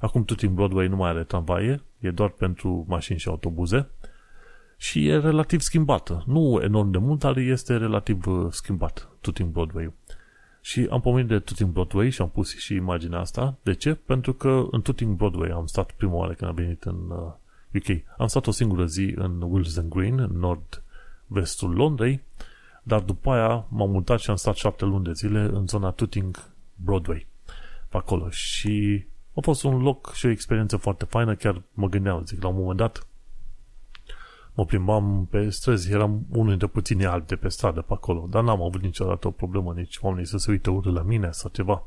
[0.00, 3.88] Acum tot în Broadway nu mai are tramvaie, e doar pentru mașini și autobuze
[4.76, 6.22] și e relativ schimbată.
[6.26, 9.92] Nu enorm de mult, dar este relativ uh, schimbat tot în Broadway.
[10.66, 13.56] Și am pomenit de tot în Broadway și am pus și imaginea asta.
[13.62, 13.94] De ce?
[13.94, 17.10] Pentru că în tot în Broadway am stat prima oară când am venit în
[17.74, 17.88] UK.
[17.88, 22.22] Uh, am stat o singură zi în Willesden Green, în nord-vestul Londrei,
[22.82, 26.50] dar după aia m-am mutat și am stat șapte luni de zile în zona Tooting
[26.74, 27.26] Broadway,
[27.88, 28.30] pe acolo.
[28.30, 32.48] Și a fost un loc și o experiență foarte faină, chiar mă gândeam, zic, la
[32.48, 33.06] un moment dat
[34.56, 38.42] mă plimbam pe străzi, eram unul dintre puțini albi de pe stradă pe acolo, dar
[38.42, 41.82] n-am avut niciodată o problemă, nici oamenii să se uite urât la mine sau ceva.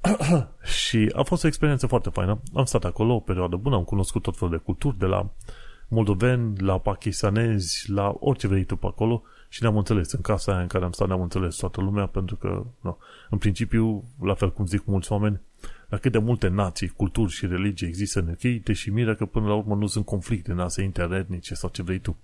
[0.80, 2.40] și a fost o experiență foarte faină.
[2.54, 5.30] Am stat acolo o perioadă bună, am cunoscut tot felul de culturi, de la
[5.88, 10.12] moldoveni, la pakistanezi, la orice vrei tu pe acolo și ne-am înțeles.
[10.12, 12.96] În casa aia în care am stat ne-am înțeles toată lumea pentru că, no,
[13.30, 15.40] în principiu, la fel cum zic mulți oameni,
[15.88, 19.26] la cât de multe nații, culturi și religii există în UK, te și miră că
[19.26, 22.16] până la urmă nu sunt conflicte în astea interetnice sau ce vrei tu.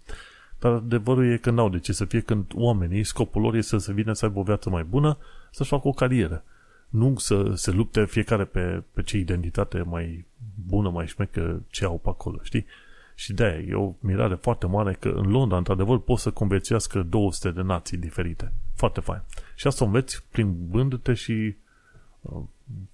[0.58, 3.92] Dar adevărul e că n-au de ce să fie când oamenii, scopul lor este să
[3.92, 5.18] vină să aibă o viață mai bună,
[5.50, 6.44] să-și facă o carieră.
[6.88, 10.26] Nu să se lupte fiecare pe, pe ce identitate mai
[10.66, 12.66] bună, mai șmecă ce au pe acolo, știi?
[13.14, 17.50] Și de-aia e o mirare foarte mare că în Londra, într-adevăr, poți să conviețuiască 200
[17.50, 18.52] de nații diferite.
[18.74, 19.22] Foarte fain.
[19.54, 21.54] Și asta o înveți plimbându-te și uh,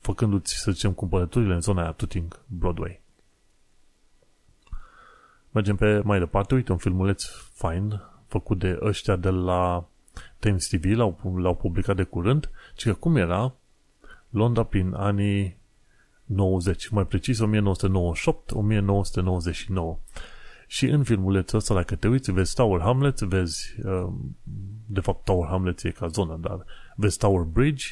[0.00, 3.00] făcându-ți, să zicem, cumpărăturile în zona aia Tooting Broadway.
[5.50, 6.54] Mergem pe mai departe.
[6.54, 9.84] Uite, un filmuleț fain făcut de ăștia de la
[10.38, 13.54] Thames TV, l-au, l-au publicat de curând, ci că cum era
[14.28, 15.58] Londra prin anii
[16.24, 17.44] 90, mai precis 1998-1999.
[20.66, 24.08] Și în filmulețul ăsta, dacă te uiți, vezi Tower Hamlets, vezi, uh,
[24.86, 26.64] de fapt Tower Hamlets e ca zonă, dar
[26.96, 27.84] vezi Tower Bridge,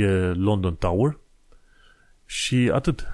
[0.00, 1.18] e London Tower
[2.24, 3.06] și atât.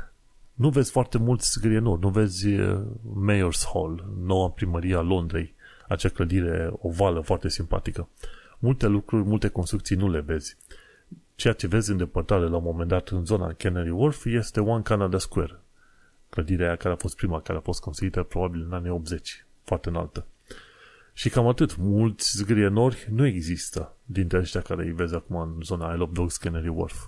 [0.55, 2.81] Nu vezi foarte mulți zgrienori, nu vezi uh,
[3.29, 5.55] Mayor's Hall, noua primărie a Londrei,
[5.88, 8.09] acea clădire ovală foarte simpatică.
[8.59, 10.57] Multe lucruri, multe construcții nu le vezi.
[11.35, 14.83] Ceea ce vezi în depărtare la un moment dat în zona Canary Wharf este One
[14.83, 15.61] Canada Square.
[16.29, 19.88] Clădirea aia care a fost prima, care a fost construită probabil în anii 80, foarte
[19.88, 20.27] înaltă.
[21.18, 21.76] Și cam atât.
[21.76, 26.37] Mulți zgrienori nu există dintre aceștia care îi vezi acum în zona I Love Dogs
[26.37, 27.07] Canary Wharf.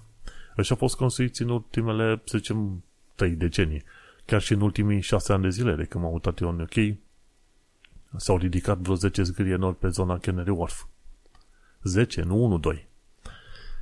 [0.57, 3.83] Așa au fost construiți în ultimele, să zicem, trei decenii.
[4.25, 6.97] Chiar și în ultimii șase ani de zile de când m-am mutat eu în UK,
[8.17, 10.85] s-au ridicat vreo 10 zgrienori pe zona Canary Wharf.
[11.83, 12.87] 10, nu 1, 2.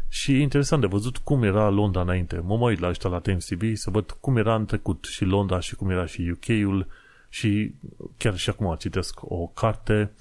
[0.09, 2.39] Și e interesant de văzut cum era Londra înainte.
[2.39, 5.25] Mă mai uit la ăștia la Times TV să văd cum era în trecut și
[5.25, 6.87] Londra și cum era și UK-ul
[7.29, 7.75] și
[8.17, 10.13] chiar și acum citesc o carte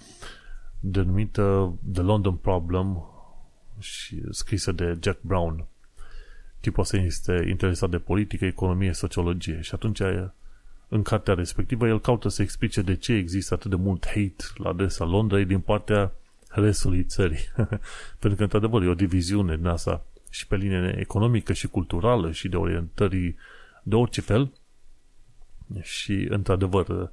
[0.80, 3.04] denumită The London Problem
[3.80, 5.65] și scrisă de Jack Brown.
[6.60, 10.02] Tipul ăsta este interesat de politică, economie, sociologie și atunci
[10.88, 14.70] în cartea respectivă el caută să explice de ce există atât de mult hate la
[14.70, 16.12] adresa Londrei din partea
[16.50, 17.46] restului țării.
[18.20, 22.48] Pentru că, într-adevăr, e o diviziune din asta și pe linie economică și culturală și
[22.48, 23.36] de orientări
[23.84, 24.52] de orice fel.
[25.82, 27.12] Și, într-adevăr,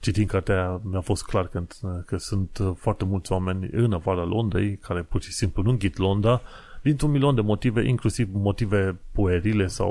[0.00, 1.62] citind cartea mi-a fost clar că,
[2.06, 6.40] că sunt foarte mulți oameni în afara Londrei care pur și simplu nu înghit Londra
[6.82, 9.90] dintr-un milion de motive, inclusiv motive puerile sau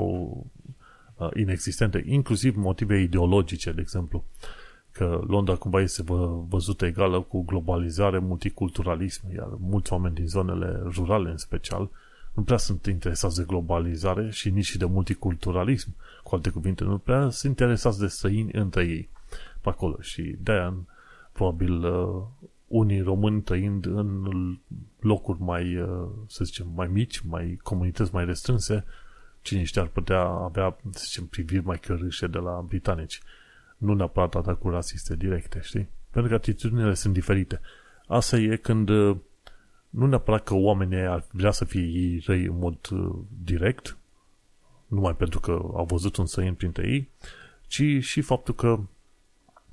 [1.16, 4.24] uh, inexistente, inclusiv motive ideologice, de exemplu.
[4.92, 10.80] Că Londra cumva este vă, văzută egală cu globalizare, multiculturalism, iar mulți oameni din zonele
[10.84, 11.90] rurale în special
[12.36, 15.94] nu prea sunt interesați de globalizare și nici de multiculturalism.
[16.22, 19.08] Cu alte cuvinte, nu prea sunt interesați de străini între ei
[19.60, 20.74] pe acolo și de-aia
[21.32, 22.22] probabil uh,
[22.66, 24.58] unii români trăind în
[25.00, 28.84] locuri mai, uh, să zicem, mai mici, mai comunități mai restrânse,
[29.42, 33.20] cine știe ar putea avea, să zicem, priviri mai cărâșe de la britanici
[33.76, 35.88] nu neapărat atacuri rasiste directe, știi?
[36.10, 37.60] Pentru că atitudinile sunt diferite.
[38.06, 39.16] Asta e când uh,
[39.96, 43.96] nu neapărat că oamenii ar vrea să fie ei răi în mod uh, direct,
[44.86, 47.08] numai pentru că au văzut un străin printre ei,
[47.66, 48.78] ci și faptul că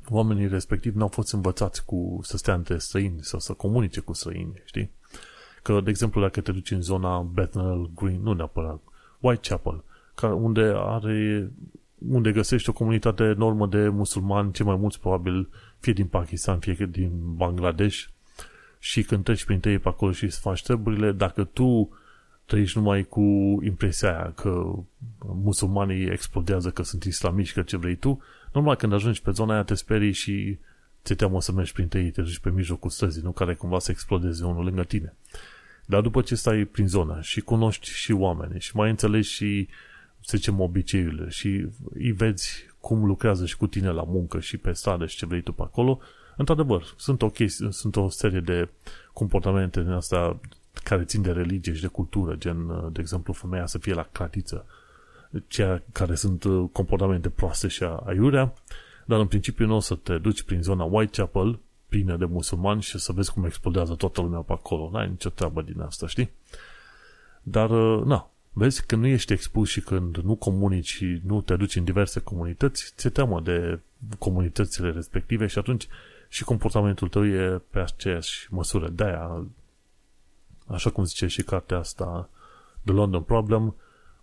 [0.10, 4.62] oamenii respectiv n-au fost învățați cu să stea între străini sau să comunice cu străini,
[4.66, 4.92] știi?
[5.62, 8.80] Că, de exemplu, dacă te duci în zona Bethnal Green, nu neapărat,
[9.20, 9.84] Whitechapel,
[10.22, 11.52] unde are
[12.10, 16.88] unde găsești o comunitate enormă de musulmani, cei mai mulți probabil fie din Pakistan, fie
[16.92, 18.06] din Bangladesh
[18.86, 21.90] și când treci printre ei pe acolo și îți faci treburile, dacă tu
[22.46, 23.22] trăiești numai cu
[23.62, 24.74] impresia aia că
[25.20, 28.22] musulmanii explodează, că sunt islamiști, că ce vrei tu,
[28.54, 30.58] normal când ajungi pe zona aia te sperii și
[31.04, 33.92] ți teamă să mergi printre ei, te duci pe mijlocul străzii, nu care cumva să
[33.92, 35.14] explodeze unul lângă tine.
[35.86, 39.68] Dar după ce stai prin zonă și cunoști și oameni și mai înțelegi și,
[40.20, 44.72] să zicem, obiceiurile și îi vezi cum lucrează și cu tine la muncă și pe
[44.72, 46.00] stradă și ce vrei tu pe acolo,
[46.38, 48.70] într-adevăr, sunt o, chestie, sunt o serie de
[49.14, 50.40] comportamente din asta
[50.84, 54.66] care țin de religie și de cultură, gen, de exemplu, femeia să fie la cratiță,
[55.48, 58.54] ceea care sunt comportamente proaste și aiurea,
[59.06, 63.00] dar în principiu nu o să te duci prin zona Whitechapel, plină de musulmani și
[63.00, 64.90] să vezi cum explodează toată lumea pe acolo.
[64.92, 66.30] N-ai nicio treabă din asta, știi?
[67.44, 67.70] Dar,
[68.06, 71.84] na, vezi, când nu ești expus și când nu comunici și nu te duci în
[71.84, 73.80] diverse comunități, ți-e teamă de
[74.20, 75.88] comunitățile respective și atunci
[76.34, 78.90] și comportamentul tău e pe aceeași măsură.
[78.90, 79.46] De-aia,
[80.68, 82.30] așa cum zice și cartea asta,
[82.84, 83.76] The London Problem,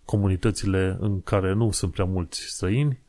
[0.05, 2.99] comunitățile în care nu sunt prea mulți străini,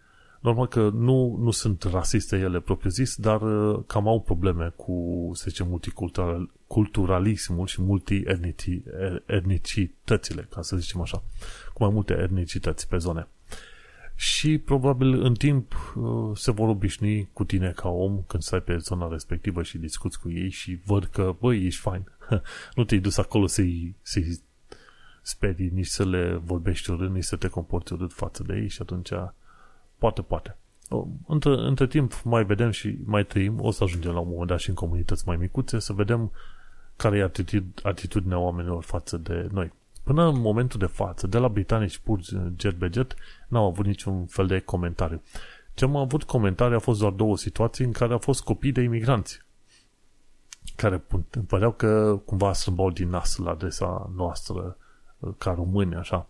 [0.41, 5.45] normal că nu, nu sunt rasiste ele propriu-zis, dar uh, cam au probleme cu, să
[5.49, 11.23] zicem, multiculturalismul și multi-etnicitățile, ca să zicem așa,
[11.75, 13.27] cu mai multe etnicități pe zone
[14.23, 18.77] și probabil în timp uh, se vor obișnui cu tine ca om când stai pe
[18.77, 22.05] zona respectivă și discuți cu ei și văd că, băi, ești fain.
[22.77, 24.41] nu te-ai dus acolo să-i, să-i
[25.23, 28.83] sperii, nici să le vorbești urât, nici să te comporți urât față de ei și
[28.83, 29.11] atunci
[29.99, 30.57] poate, poate.
[31.27, 34.61] Între, între timp mai vedem și mai trăim, o să ajungem la un moment dat
[34.61, 36.33] și în comunități mai micuțe, să vedem
[36.97, 37.31] care e
[37.83, 39.73] atitudinea oamenilor față de noi.
[40.03, 42.21] Până în momentul de față, de la britanici pur
[42.57, 43.15] jet be jet,
[43.49, 45.23] n-au avut niciun fel de comentariu.
[45.75, 48.81] Ce am avut comentarii a fost doar două situații în care au fost copii de
[48.83, 49.41] imigranți
[50.77, 51.05] care
[51.47, 54.77] păreau că cumva strâmbau din nas la adresa noastră
[55.39, 56.29] ca români, așa.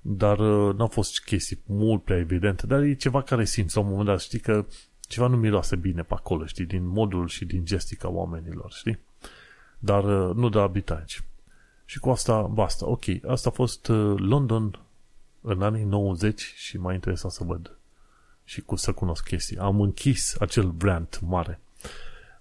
[0.00, 3.88] Dar uh, n-au fost chestii mult prea evidente, dar e ceva care simți la un
[3.88, 4.66] moment dat, știi că
[5.00, 8.98] ceva nu miroase bine pe acolo, știi, din modul și din gestica oamenilor, știi?
[9.78, 11.22] Dar uh, nu de abitanici.
[11.90, 12.86] Și cu asta basta.
[12.86, 14.80] Ok, asta a fost uh, London
[15.40, 17.78] în anii 90 și m-a interesat să văd
[18.44, 19.58] și cu să cunosc chestii.
[19.58, 21.60] Am închis acel brand mare.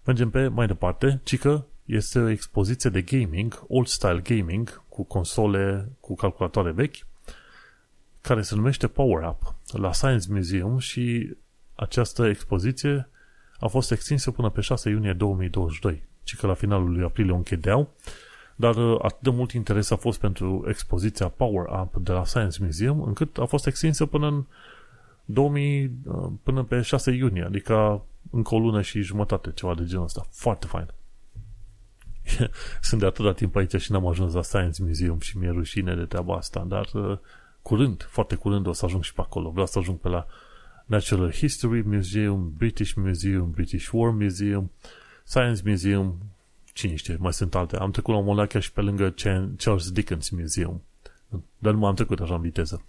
[0.03, 5.03] Mergem pe mai departe, ci că este o expoziție de gaming, old style gaming, cu
[5.03, 6.95] console, cu calculatoare vechi,
[8.21, 11.35] care se numește Power Up, la Science Museum și
[11.75, 13.09] această expoziție
[13.59, 17.35] a fost extinsă până pe 6 iunie 2022, ci că la finalul lui aprilie o
[17.35, 17.95] închedeau
[18.59, 22.63] dar uh, atât de mult interes a fost pentru expoziția Power Up de la Science
[22.63, 24.45] Museum, încât a fost extinsă până în
[25.25, 30.03] 2000, uh, până pe 6 iunie, adică încă o lună și jumătate, ceva de genul
[30.03, 30.25] ăsta.
[30.29, 30.87] Foarte fain.
[32.81, 36.05] Sunt de atâta timp aici și n-am ajuns la Science Museum și mi-e rușine de
[36.05, 37.17] treaba asta, dar uh,
[37.61, 39.49] curând, foarte curând o să ajung și pe acolo.
[39.49, 40.25] Vreau să ajung pe la
[40.85, 44.71] Natural History Museum, British Museum, British War Museum,
[45.23, 46.17] Science Museum,
[46.77, 47.77] cine știe, mai sunt alte.
[47.77, 49.09] Am trecut la un moment dat chiar și pe lângă
[49.57, 50.81] Charles Dickens Museum.
[51.57, 52.85] Dar nu m-am trecut așa în viteză.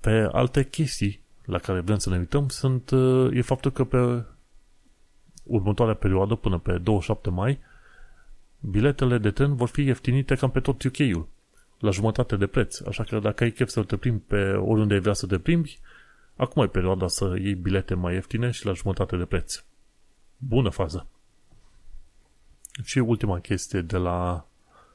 [0.00, 4.24] Pe alte chestii la care vrem să ne uităm sunt, uh, e faptul că pe
[5.42, 7.58] următoarea perioadă, până pe 27 mai,
[8.60, 11.28] biletele de tren vor fi ieftinite cam pe tot UK-ul,
[11.78, 12.80] la jumătate de preț.
[12.80, 15.78] Așa că dacă ai chef să te plimbi pe oriunde ai vrea să te plimbi,
[16.36, 19.64] acum e perioada să iei bilete mai ieftine și la jumătate de preț.
[20.36, 21.06] Bună fază!
[22.82, 24.44] Și ultima chestie de la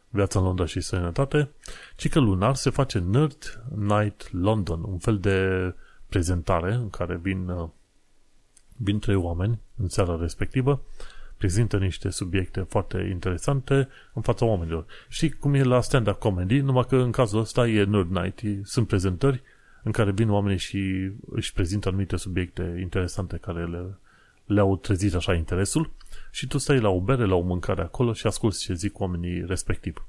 [0.10, 1.50] Viața în Londra și Sănătate,
[1.96, 5.74] ci că lunar se face Nerd Night London, un fel de
[6.10, 7.70] prezentare în care vin, uh,
[8.78, 10.82] vin trei oameni în seara respectivă,
[11.38, 14.86] prezintă niște subiecte foarte interesante în fața oamenilor.
[15.08, 18.88] Și cum e la stand-up comedy, numai că în cazul ăsta e Nerd Night, sunt
[18.88, 19.42] prezentări
[19.84, 23.98] în care vin oamenii și își prezintă anumite subiecte interesante care le,
[24.46, 25.92] le-au trezit așa interesul
[26.36, 29.46] și tu stai la o bere, la o mâncare acolo și asculti ce zic oamenii
[29.46, 30.06] respectiv.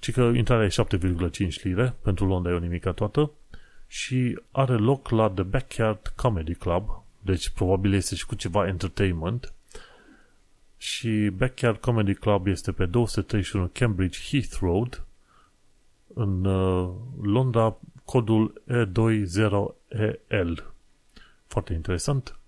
[0.00, 0.84] Ci că intrarea e
[1.48, 3.30] 7,5 lire, pentru Londra e o nimica toată,
[3.86, 9.52] și are loc la The Backyard Comedy Club, deci probabil este și cu ceva entertainment,
[10.76, 15.04] și Backyard Comedy Club este pe 231 Cambridge Heath Road,
[16.14, 16.90] în uh,
[17.22, 20.64] Londra, codul E20EL.
[21.46, 22.39] Foarte interesant.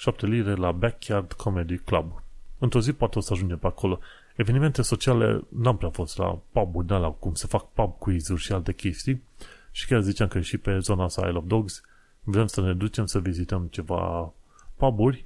[0.00, 2.22] 7 lire la Backyard Comedy Club.
[2.58, 3.98] Într-o zi poate o să ajungem pe acolo.
[4.36, 8.52] Evenimente sociale n-am prea fost la pub-uri de la cum se fac pub quiz-uri și
[8.52, 9.22] alte chestii.
[9.70, 11.82] Și chiar ziceam că și pe zona asta Isle of Dogs
[12.22, 14.32] vrem să ne ducem să vizităm ceva
[14.76, 15.24] pub-uri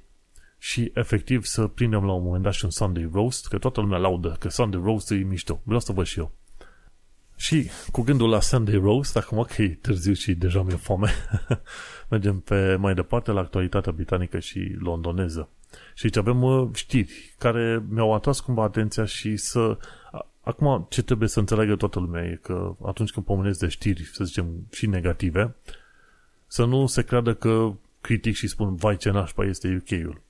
[0.57, 3.97] și efectiv să prindem la un moment dat și un Sunday Roast, că toată lumea
[3.97, 5.59] laudă că Sunday Roast e mișto.
[5.63, 6.31] Vreau să văd și eu.
[7.35, 11.11] Și cu gândul la Sunday Roast, acum că e târziu și deja mi-e foame,
[12.09, 15.49] mergem pe mai departe la actualitatea britanică și londoneză.
[15.93, 19.77] Și aici avem uh, știri care mi-au atras cumva atenția și să...
[20.41, 24.23] Acum, ce trebuie să înțeleagă toată lumea e că atunci când pomenesc de știri, să
[24.23, 25.55] zicem, și negative,
[26.47, 30.21] să nu se creadă că critic și spun, vai ce nașpa este UK-ul.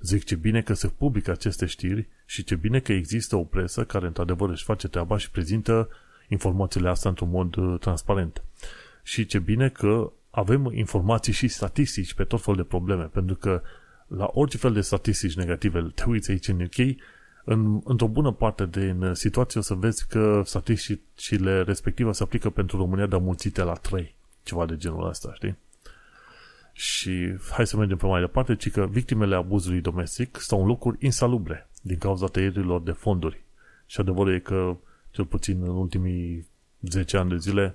[0.00, 3.84] Zic ce bine că se publică aceste știri și ce bine că există o presă
[3.84, 5.88] care într-adevăr își face treaba și prezintă
[6.32, 8.42] informațiile astea într-un mod uh, transparent.
[9.02, 13.62] Și ce bine că avem informații și statistici pe tot fel de probleme, pentru că
[14.06, 16.96] la orice fel de statistici negative, te uiți aici în UK,
[17.44, 22.76] în, într-o bună parte din situație o să vezi că statisticile respective se aplică pentru
[22.76, 24.14] România, dar mulțite la 3.
[24.42, 25.56] Ceva de genul ăsta, știi?
[26.72, 30.96] Și hai să mergem pe mai departe, ci că victimele abuzului domestic stau în locuri
[31.00, 33.40] insalubre din cauza tăierilor de fonduri.
[33.86, 34.76] Și adevărul e că,
[35.12, 36.46] cel puțin în ultimii
[36.80, 37.74] 10 ani de zile,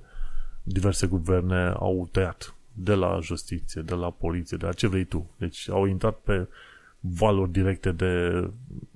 [0.64, 5.30] diverse guverne au tăiat de la justiție, de la poliție, de la ce vrei tu.
[5.38, 6.48] Deci au intrat pe
[7.00, 8.48] valori directe de,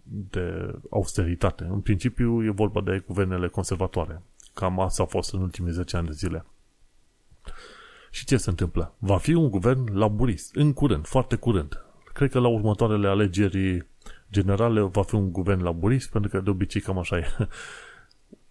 [0.03, 1.63] de austeritate.
[1.63, 4.21] În principiu e vorba de guvernele conservatoare.
[4.53, 6.45] Cam asta a fost în ultimii 10 ani de zile.
[8.11, 8.93] Și ce se întâmplă?
[8.97, 11.85] Va fi un guvern laburist, în curând, foarte curând.
[12.13, 13.87] Cred că la următoarele alegeri
[14.31, 17.25] generale va fi un guvern laburist, pentru că de obicei cam așa e.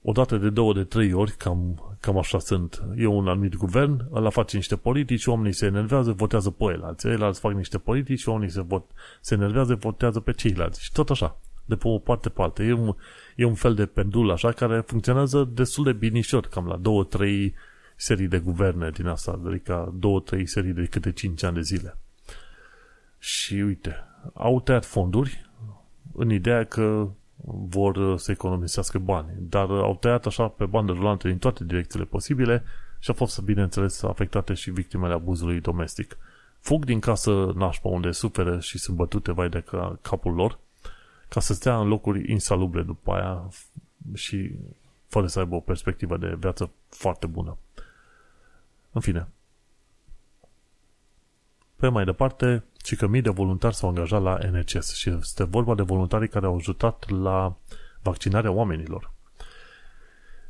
[0.02, 2.82] Odată de două, de trei ori, cam, cam așa sunt.
[2.96, 7.08] E un anumit guvern, ăla face niște politici, oamenii se enervează, votează pe el alții.
[7.08, 8.90] Ceilalți fac niște politici, oamenii se, vot,
[9.20, 10.82] se enervează, votează pe ceilalți.
[10.82, 12.62] Și tot așa, de pe o parte parte.
[12.62, 12.96] E un,
[13.36, 17.54] e un fel de pendul așa care funcționează destul de binișor, cam la două, trei
[17.96, 21.96] serii de guverne din asta, adică două, trei serii de câte cinci ani de zile.
[23.18, 23.96] Și uite,
[24.32, 25.50] au tăiat fonduri
[26.12, 27.08] în ideea că
[27.44, 32.64] vor să economisească bani, dar au tăiat așa pe bandă rulantă din toate direcțiile posibile
[32.98, 36.16] și au fost, bineînțeles, afectate și victimele abuzului domestic.
[36.60, 39.64] Fug din casă nașpa unde suferă și sunt bătute vai de
[40.02, 40.58] capul lor,
[41.28, 43.48] ca să stea în locuri insalubre după aia
[44.14, 44.50] și
[45.06, 47.56] fără să aibă o perspectivă de viață foarte bună.
[48.92, 49.28] În fine.
[51.76, 55.74] Pe mai departe, ci că mii de voluntari s-au angajat la NHS și este vorba
[55.74, 57.56] de voluntari care au ajutat la
[58.02, 59.12] vaccinarea oamenilor.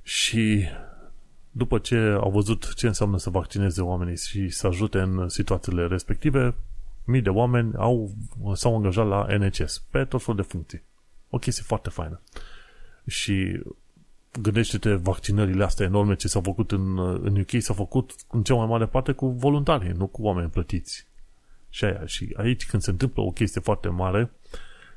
[0.02, 0.64] Și
[1.50, 6.54] după ce au văzut ce înseamnă să vaccineze oamenii și să ajute în situațiile respective,
[7.04, 8.10] mii de oameni au,
[8.54, 10.82] s-au angajat la NHS pe tot felul de funcții.
[11.30, 12.20] O chestie foarte faină.
[13.06, 13.62] Și
[14.40, 18.66] gândește-te vaccinările astea enorme ce s-au făcut în, în UK, s-au făcut în cea mai
[18.66, 21.09] mare parte cu voluntari, nu cu oameni plătiți.
[21.70, 24.30] Și, aia, și aici când se întâmplă o chestie foarte mare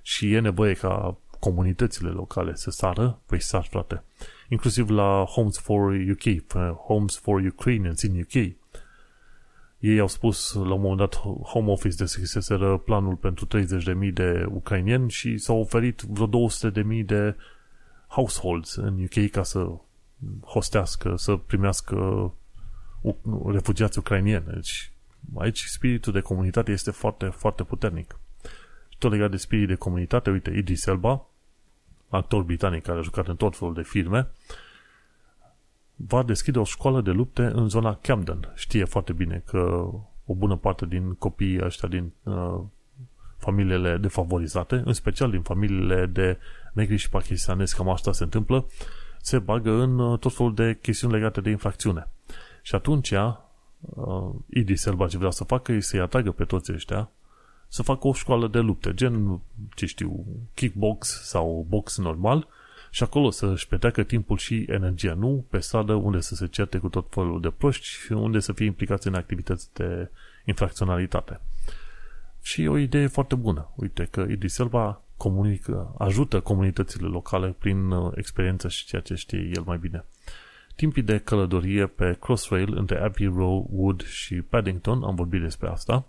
[0.02, 4.04] și e nevoie ca comunitățile locale să sară, păi sar, frate.
[4.50, 6.52] Inclusiv la Homes for UK,
[6.86, 8.56] Homes for Ukrainians in UK.
[9.80, 15.10] Ei au spus la un moment dat Home Office deschiseseră planul pentru 30.000 de ucrainieni
[15.10, 17.36] și s-au oferit vreo 200.000 de
[18.08, 19.68] households în UK ca să
[20.46, 22.32] hostească, să primească
[23.46, 24.46] refugiați ucrainieni.
[24.54, 24.93] Deci
[25.38, 28.20] aici spiritul de comunitate este foarte, foarte puternic.
[28.90, 31.26] Și tot legat de spirit de comunitate, uite, Idris Elba,
[32.10, 34.28] actor britanic care a jucat în tot felul de filme,
[35.96, 38.52] va deschide o școală de lupte în zona Camden.
[38.56, 39.90] Știe foarte bine că
[40.26, 42.60] o bună parte din copiii ăștia din uh,
[43.38, 46.38] familiile defavorizate, în special din familiile de
[46.74, 48.68] negri și pakistanezi, cam asta se întâmplă,
[49.22, 52.08] se bagă în uh, tot felul de chestiuni legate de infracțiune.
[52.62, 53.14] Și atunci,
[53.90, 57.10] uh, Idris Elba ce vrea să facă e să-i atragă pe toți ăștia
[57.74, 59.42] să facă o școală de lupte, gen,
[59.76, 62.48] ce știu, kickbox sau box normal
[62.90, 66.90] și acolo să-și petreacă timpul și energia, nu pe stradă unde să se certe cu
[66.90, 70.10] tot felul de proști și unde să fie implicați în activități de
[70.46, 71.40] infracționalitate.
[72.42, 73.72] Și e o idee foarte bună.
[73.76, 79.52] Uite că Idris Elba comunică, ajută comunitățile locale prin uh, experiență și ceea ce știe
[79.56, 80.06] el mai bine.
[80.76, 86.06] Timpii de călătorie pe Crossrail între Abbey Road, Wood și Paddington, am vorbit despre asta.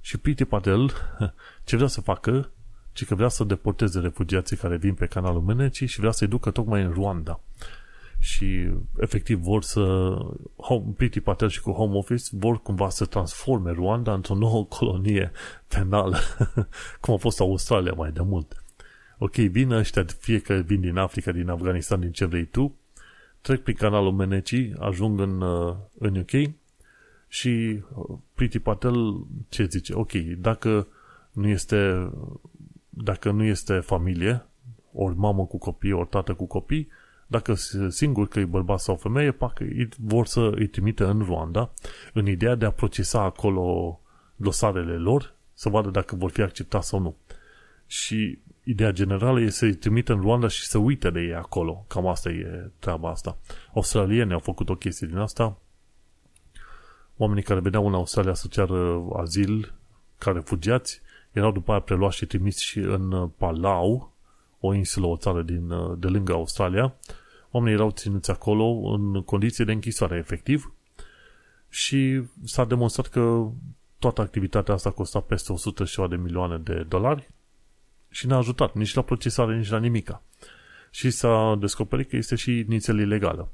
[0.00, 0.92] Și Priti Patel,
[1.64, 2.50] ce vrea să facă,
[2.92, 6.50] ci că vrea să deporteze refugiații care vin pe canalul Mânecii și vrea să-i ducă
[6.50, 7.40] tocmai în Rwanda
[8.20, 10.14] și efectiv vor să
[10.96, 15.32] Priti Patel și cu Home Office vor cumva să transforme Rwanda într-o nouă colonie
[15.68, 16.18] penală
[17.00, 18.59] cum a fost Australia mai de mult
[19.22, 22.74] ok, vin ăștia fie că vin din Africa, din Afganistan, din ce vrei tu
[23.40, 26.52] trec prin canalul Meneci ajung în, uh, în UK
[27.28, 29.94] și uh, Priti Patel ce zice?
[29.94, 30.86] ok, dacă
[31.32, 32.10] nu este
[32.88, 34.44] dacă nu este familie
[34.92, 36.88] ori mamă cu copii, ori tată cu copii
[37.30, 37.54] dacă
[37.88, 39.58] singur că e bărbat sau femeie, pac,
[39.98, 41.70] vor să îi trimite în Rwanda
[42.12, 44.00] în ideea de a procesa acolo
[44.36, 47.16] dosarele lor, să vadă dacă vor fi acceptați sau nu.
[47.86, 48.38] Și
[48.70, 51.84] ideea generală e să-i trimită în Rwanda și să uite de ei acolo.
[51.88, 53.36] Cam asta e treaba asta.
[53.74, 55.56] Australieni au făcut o chestie din asta.
[57.16, 59.72] Oamenii care veneau în Australia să ceară azil,
[60.18, 61.00] ca refugiați,
[61.32, 64.12] erau după aia preluați și trimiși și în Palau,
[64.60, 65.68] o insulă, o țară din,
[65.98, 66.94] de lângă Australia.
[67.50, 70.72] Oamenii erau ținuți acolo în condiții de închisoare, efectiv,
[71.68, 73.48] și s-a demonstrat că
[73.98, 77.30] toată activitatea asta costa peste 100 și de milioane de dolari
[78.10, 80.22] și n-a ajutat nici la procesare, nici la nimica.
[80.90, 83.52] Și s-a descoperit că este și inițial ilegală.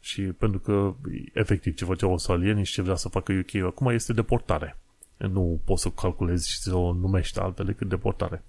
[0.00, 0.94] Și pentru că,
[1.32, 4.78] efectiv, ce făceau australienii și ce vrea să facă UK acum este deportare.
[5.16, 8.44] Nu poți să calculezi și să o numești altfel decât deportare.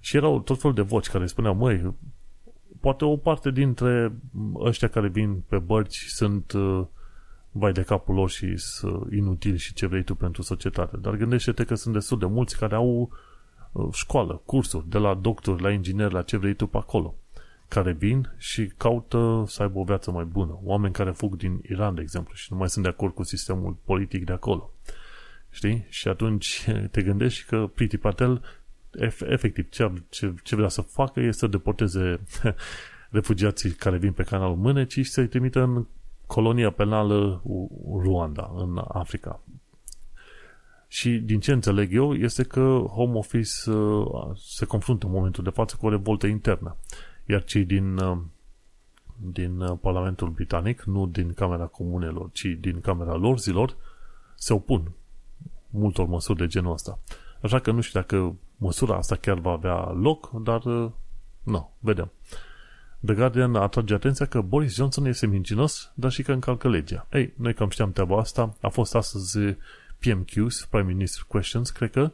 [0.00, 1.94] Și erau tot felul de voci care spuneau, măi,
[2.80, 4.12] poate o parte dintre
[4.54, 6.86] ăștia care vin pe bărci sunt uh,
[7.50, 10.96] vai de capul lor și sunt inutili și ce vrei tu pentru societate.
[10.96, 13.08] Dar gândește-te că sunt destul de mulți care au uh,
[13.92, 17.14] școală, cursuri, de la doctor, la inginer, la ce vrei tu pe acolo,
[17.68, 20.58] care vin și caută să aibă o viață mai bună.
[20.62, 23.76] Oameni care fug din Iran, de exemplu, și nu mai sunt de acord cu sistemul
[23.84, 24.70] politic de acolo.
[25.50, 25.86] Știi?
[25.88, 28.42] Și atunci te gândești că Priti Patel
[29.26, 32.20] efectiv ce, ce, ce vrea să facă este să deporteze
[33.10, 35.86] refugiații care vin pe canalul Mânecii și să-i trimită în
[36.26, 37.42] colonia penală
[38.02, 39.40] Ruanda, în Africa.
[40.94, 45.50] Și din ce înțeleg eu, este că Home Office uh, se confruntă în momentul de
[45.50, 46.76] față cu o revoltă internă.
[47.26, 48.18] Iar cei din, uh,
[49.16, 53.76] din uh, Parlamentul Britanic, nu din Camera Comunelor, ci din Camera Lorzilor,
[54.34, 54.90] se opun
[55.70, 56.98] multor măsuri de genul ăsta.
[57.40, 60.62] Așa că nu știu dacă măsura asta chiar va avea loc, dar
[61.42, 62.10] nu, vedem.
[63.04, 67.06] The Guardian atrage atenția că Boris Johnson este mincinos, dar și că încalcă legea.
[67.12, 68.56] Ei, noi cam știam treaba asta.
[68.60, 69.38] A fost astăzi
[70.04, 72.12] PMQs, Prime Minister Questions, cred că,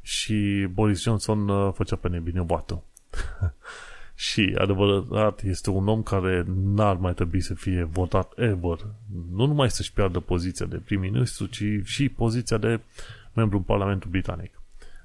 [0.00, 2.82] și Boris Johnson uh, făcea pe nebinevată.
[4.14, 8.78] și adevărat este un om care n-ar mai trebui să fie votat ever.
[9.30, 12.80] Nu numai să-și piardă poziția de prim-ministru, ci și poziția de
[13.32, 14.60] membru în Parlamentul Britanic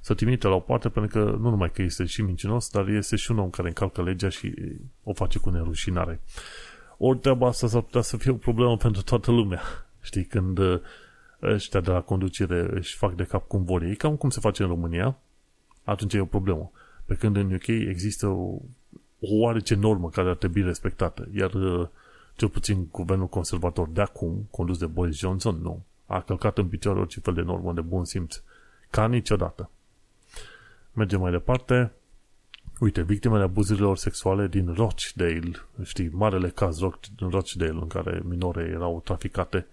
[0.05, 3.15] să trimite la o parte, pentru că nu numai că este și mincinos, dar este
[3.15, 4.53] și un om care încalcă legea și
[5.03, 6.21] o face cu nerușinare.
[6.97, 9.61] Ori treaba asta s-ar putea să fie o problemă pentru toată lumea.
[10.01, 10.79] Știi, când uh,
[11.53, 14.63] ăștia de la conducere își fac de cap cum vor ei, cam cum se face
[14.63, 15.17] în România,
[15.83, 16.71] atunci e o problemă.
[17.05, 18.59] Pe când în UK există o,
[19.19, 21.87] o oarece normă care ar trebui respectată, iar uh,
[22.35, 25.83] cel puțin guvernul conservator de acum, condus de Boris Johnson, nu.
[26.05, 28.41] A călcat în picioare orice fel de normă de bun simț.
[28.89, 29.69] Ca niciodată.
[30.93, 31.91] Mergem mai departe.
[32.79, 35.51] Uite, victimele abuzurilor sexuale din Rochdale,
[35.83, 36.77] știi, marele caz
[37.15, 39.67] din Rochdale în care minore erau traficate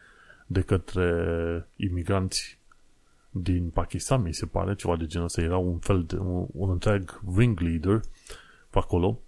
[0.52, 2.58] de către imigranți
[3.30, 5.40] din Pakistan, mi se pare, ceva de genul ăsta.
[5.40, 8.00] Era un fel de, un, un întreg ringleader
[8.70, 9.18] pe acolo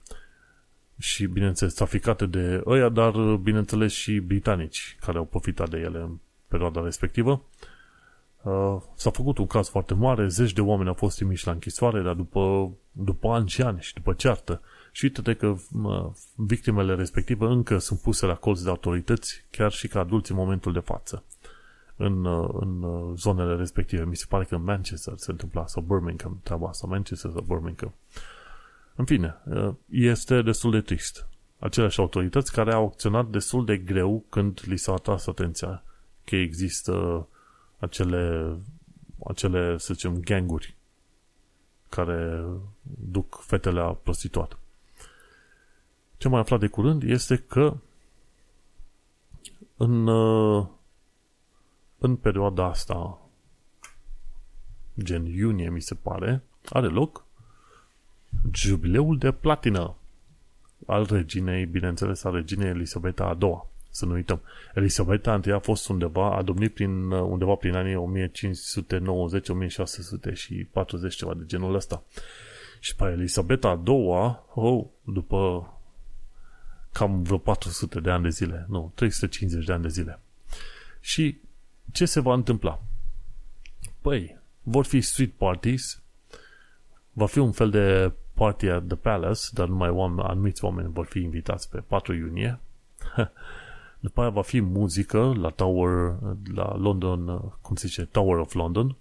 [0.99, 3.13] și, bineînțeles, traficate de ăia, dar,
[3.43, 6.19] bineînțeles, și britanici care au profitat de ele în
[6.49, 7.43] perioada respectivă.
[8.43, 12.03] Uh, s-a făcut un caz foarte mare, zeci de oameni au fost trimiși la închisoare,
[12.03, 14.61] dar după, după ani și ani și după ceartă.
[14.97, 19.89] Și uite că uh, victimele respective încă sunt puse la colț de autorități, chiar și
[19.89, 21.25] ca adulți în momentul de față,
[21.97, 24.05] în, uh, în uh, zonele respective.
[24.05, 27.95] Mi se pare că în Manchester se întâmpla, sau Birmingham, treaba asta, Manchester sau Birmingham.
[28.95, 31.27] În fine, uh, este destul de trist.
[31.59, 35.83] Aceleași autorități care au acționat destul de greu când li s-a atras atenția
[36.25, 37.27] că există
[37.79, 38.57] acele,
[39.27, 40.75] acele, să zicem, ganguri
[41.89, 42.45] care
[43.11, 44.59] duc fetele la prostituat.
[46.25, 47.77] Ce mai aflat de curând este că
[49.77, 50.09] în,
[51.99, 53.21] în perioada asta,
[55.03, 57.25] gen iunie, mi se pare, are loc
[58.53, 59.95] jubileul de platină
[60.87, 64.41] al reginei, bineînțeles, al reginei Elisabeta a doua să nu uităm.
[64.75, 71.15] Elisabeta I a fost undeva, a domnit prin, undeva prin anii 1590, 1600 și 40
[71.15, 72.03] ceva de genul ăsta.
[72.81, 75.69] Și pe Elisabeta a doua, oh, după
[76.95, 80.21] cam vreo 400 de ani de zile, nu, 350 de ani de zile.
[81.01, 81.39] Și
[81.93, 82.83] ce se va întâmpla?
[84.01, 86.03] Păi, vor fi street parties,
[87.13, 91.07] va fi un fel de party at the palace, dar numai oameni, anumiți oameni vor
[91.07, 92.61] fi invitați pe 4 iunie.
[94.01, 96.19] După aia va fi muzică la Tower,
[96.55, 98.97] la London, cum se zice, Tower of London.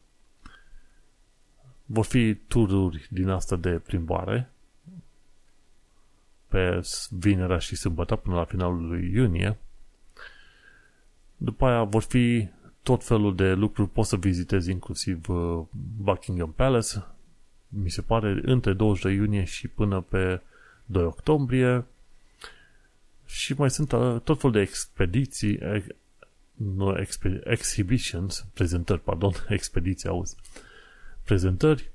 [1.86, 4.53] Vor fi tururi din asta de plimbare
[6.54, 9.58] pe vinerea și sâmbătă până la finalul lui iunie.
[11.38, 12.48] După aia vor fi
[12.84, 15.66] tot felul de lucruri, poți să vizitezi inclusiv uh,
[15.98, 17.06] Buckingham Palace,
[17.68, 20.42] mi se pare, între 20 iunie și până pe
[20.86, 21.86] 2 octombrie.
[23.26, 25.60] Și mai sunt uh, tot felul de expediții,
[26.54, 30.36] nu, expe, exhibitions, prezentări, pardon, expediții, auzi,
[31.24, 31.92] prezentări.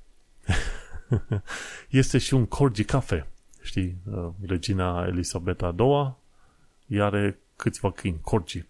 [1.89, 3.27] este și un Corgi Cafe,
[3.61, 5.75] știi, uh, regina Elisabeta
[6.87, 8.65] II, are câțiva câini, Corgi.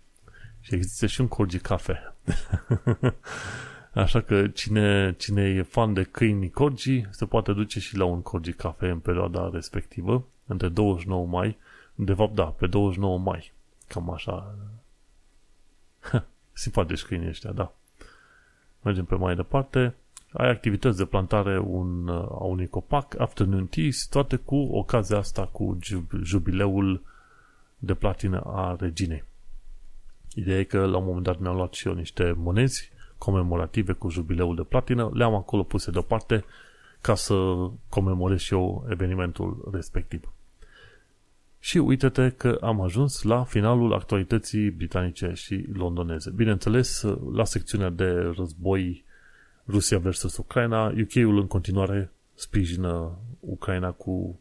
[0.60, 2.14] Și există și un Corgi Cafe.
[3.94, 8.22] Așa că cine, cine e fan de câini Corgi se poate duce și la un
[8.22, 11.58] Corgi Cafe în perioada respectivă, între 29 mai,
[11.96, 13.52] de fapt da, pe 29 mai.
[13.88, 14.56] Cam așa.
[16.54, 17.74] Simpatici câini ăștia, da.
[18.82, 19.96] Mergem pe mai departe.
[20.32, 25.78] Ai activități de plantare un, a unui copac, afternoon teas, toate cu ocazia asta cu
[26.24, 27.02] jubileul
[27.78, 29.24] de platină a reginei.
[30.36, 34.10] Ideea e că la un moment dat mi-am luat și eu niște monezi comemorative cu
[34.10, 36.46] jubileul de platină, le-am acolo puse deoparte
[37.02, 37.34] ca să
[37.90, 40.32] comemorez și eu evenimentul respectiv.
[41.60, 46.32] Și uite-te că am ajuns la finalul actualității britanice și londoneze.
[46.36, 49.04] Bineînțeles, la secțiunea de război
[49.70, 54.40] Rusia versus Ucraina, UK-ul în continuare sprijină Ucraina cu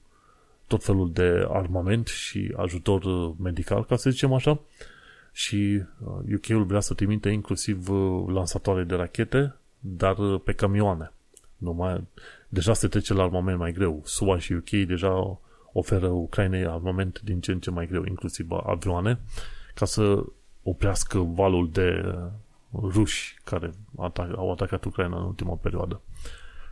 [0.66, 3.02] tot felul de armament și ajutor
[3.38, 4.60] medical, ca să zicem așa,
[5.32, 5.82] și
[6.34, 11.12] UK-ul uh, vrea să trimite inclusiv uh, lansatoare de rachete, dar uh, pe camioane.
[11.56, 12.06] Numai,
[12.48, 14.02] deja se trece la armament mai greu.
[14.04, 15.38] SUA și UK deja
[15.72, 19.20] oferă Ucrainei armament din ce în ce mai greu, inclusiv avioane,
[19.74, 20.24] ca să
[20.62, 22.14] oprească valul de
[22.72, 23.72] ruși care
[24.36, 26.00] au atacat Ucraina în ultima perioadă.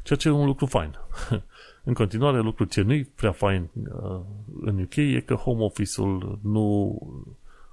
[0.02, 0.98] Ceea ce e un lucru fain.
[1.84, 3.70] în continuare, lucru ce nu e prea fain
[4.60, 6.98] în UK e că Home Office-ul nu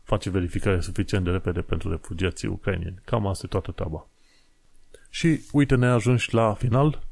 [0.03, 3.01] face verificare suficient de repede pentru refugiații ucrainieni.
[3.05, 4.07] Cam asta e toată treaba.
[5.09, 7.03] Și uite, ne ajungi la final.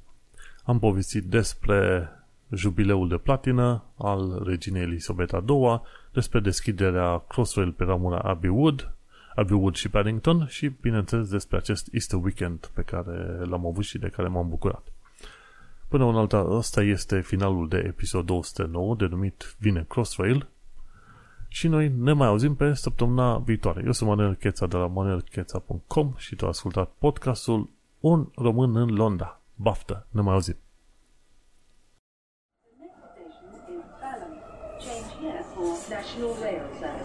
[0.63, 2.09] Am povestit despre
[2.49, 5.81] jubileul de platină al reginei Elisabeta II,
[6.13, 8.93] despre deschiderea Crossrail pe ramura Abbey Wood,
[9.35, 13.97] Abbey Wood și Paddington și, bineînțeles, despre acest Easter Weekend pe care l-am avut și
[13.97, 14.91] de care m-am bucurat.
[15.87, 20.47] Până în alta, ăsta este finalul de episod 209, denumit Vine Crossrail,
[21.47, 23.81] și noi ne mai auzim pe săptămâna viitoare.
[23.85, 27.69] Eu sunt Manuel Cheța de la manuelcheța.com și tu ai ascultat podcastul
[27.99, 29.39] Un român în Londra.
[29.55, 30.05] Baftă!
[30.09, 30.55] Ne mai auzim!
[35.89, 37.00] National Rail.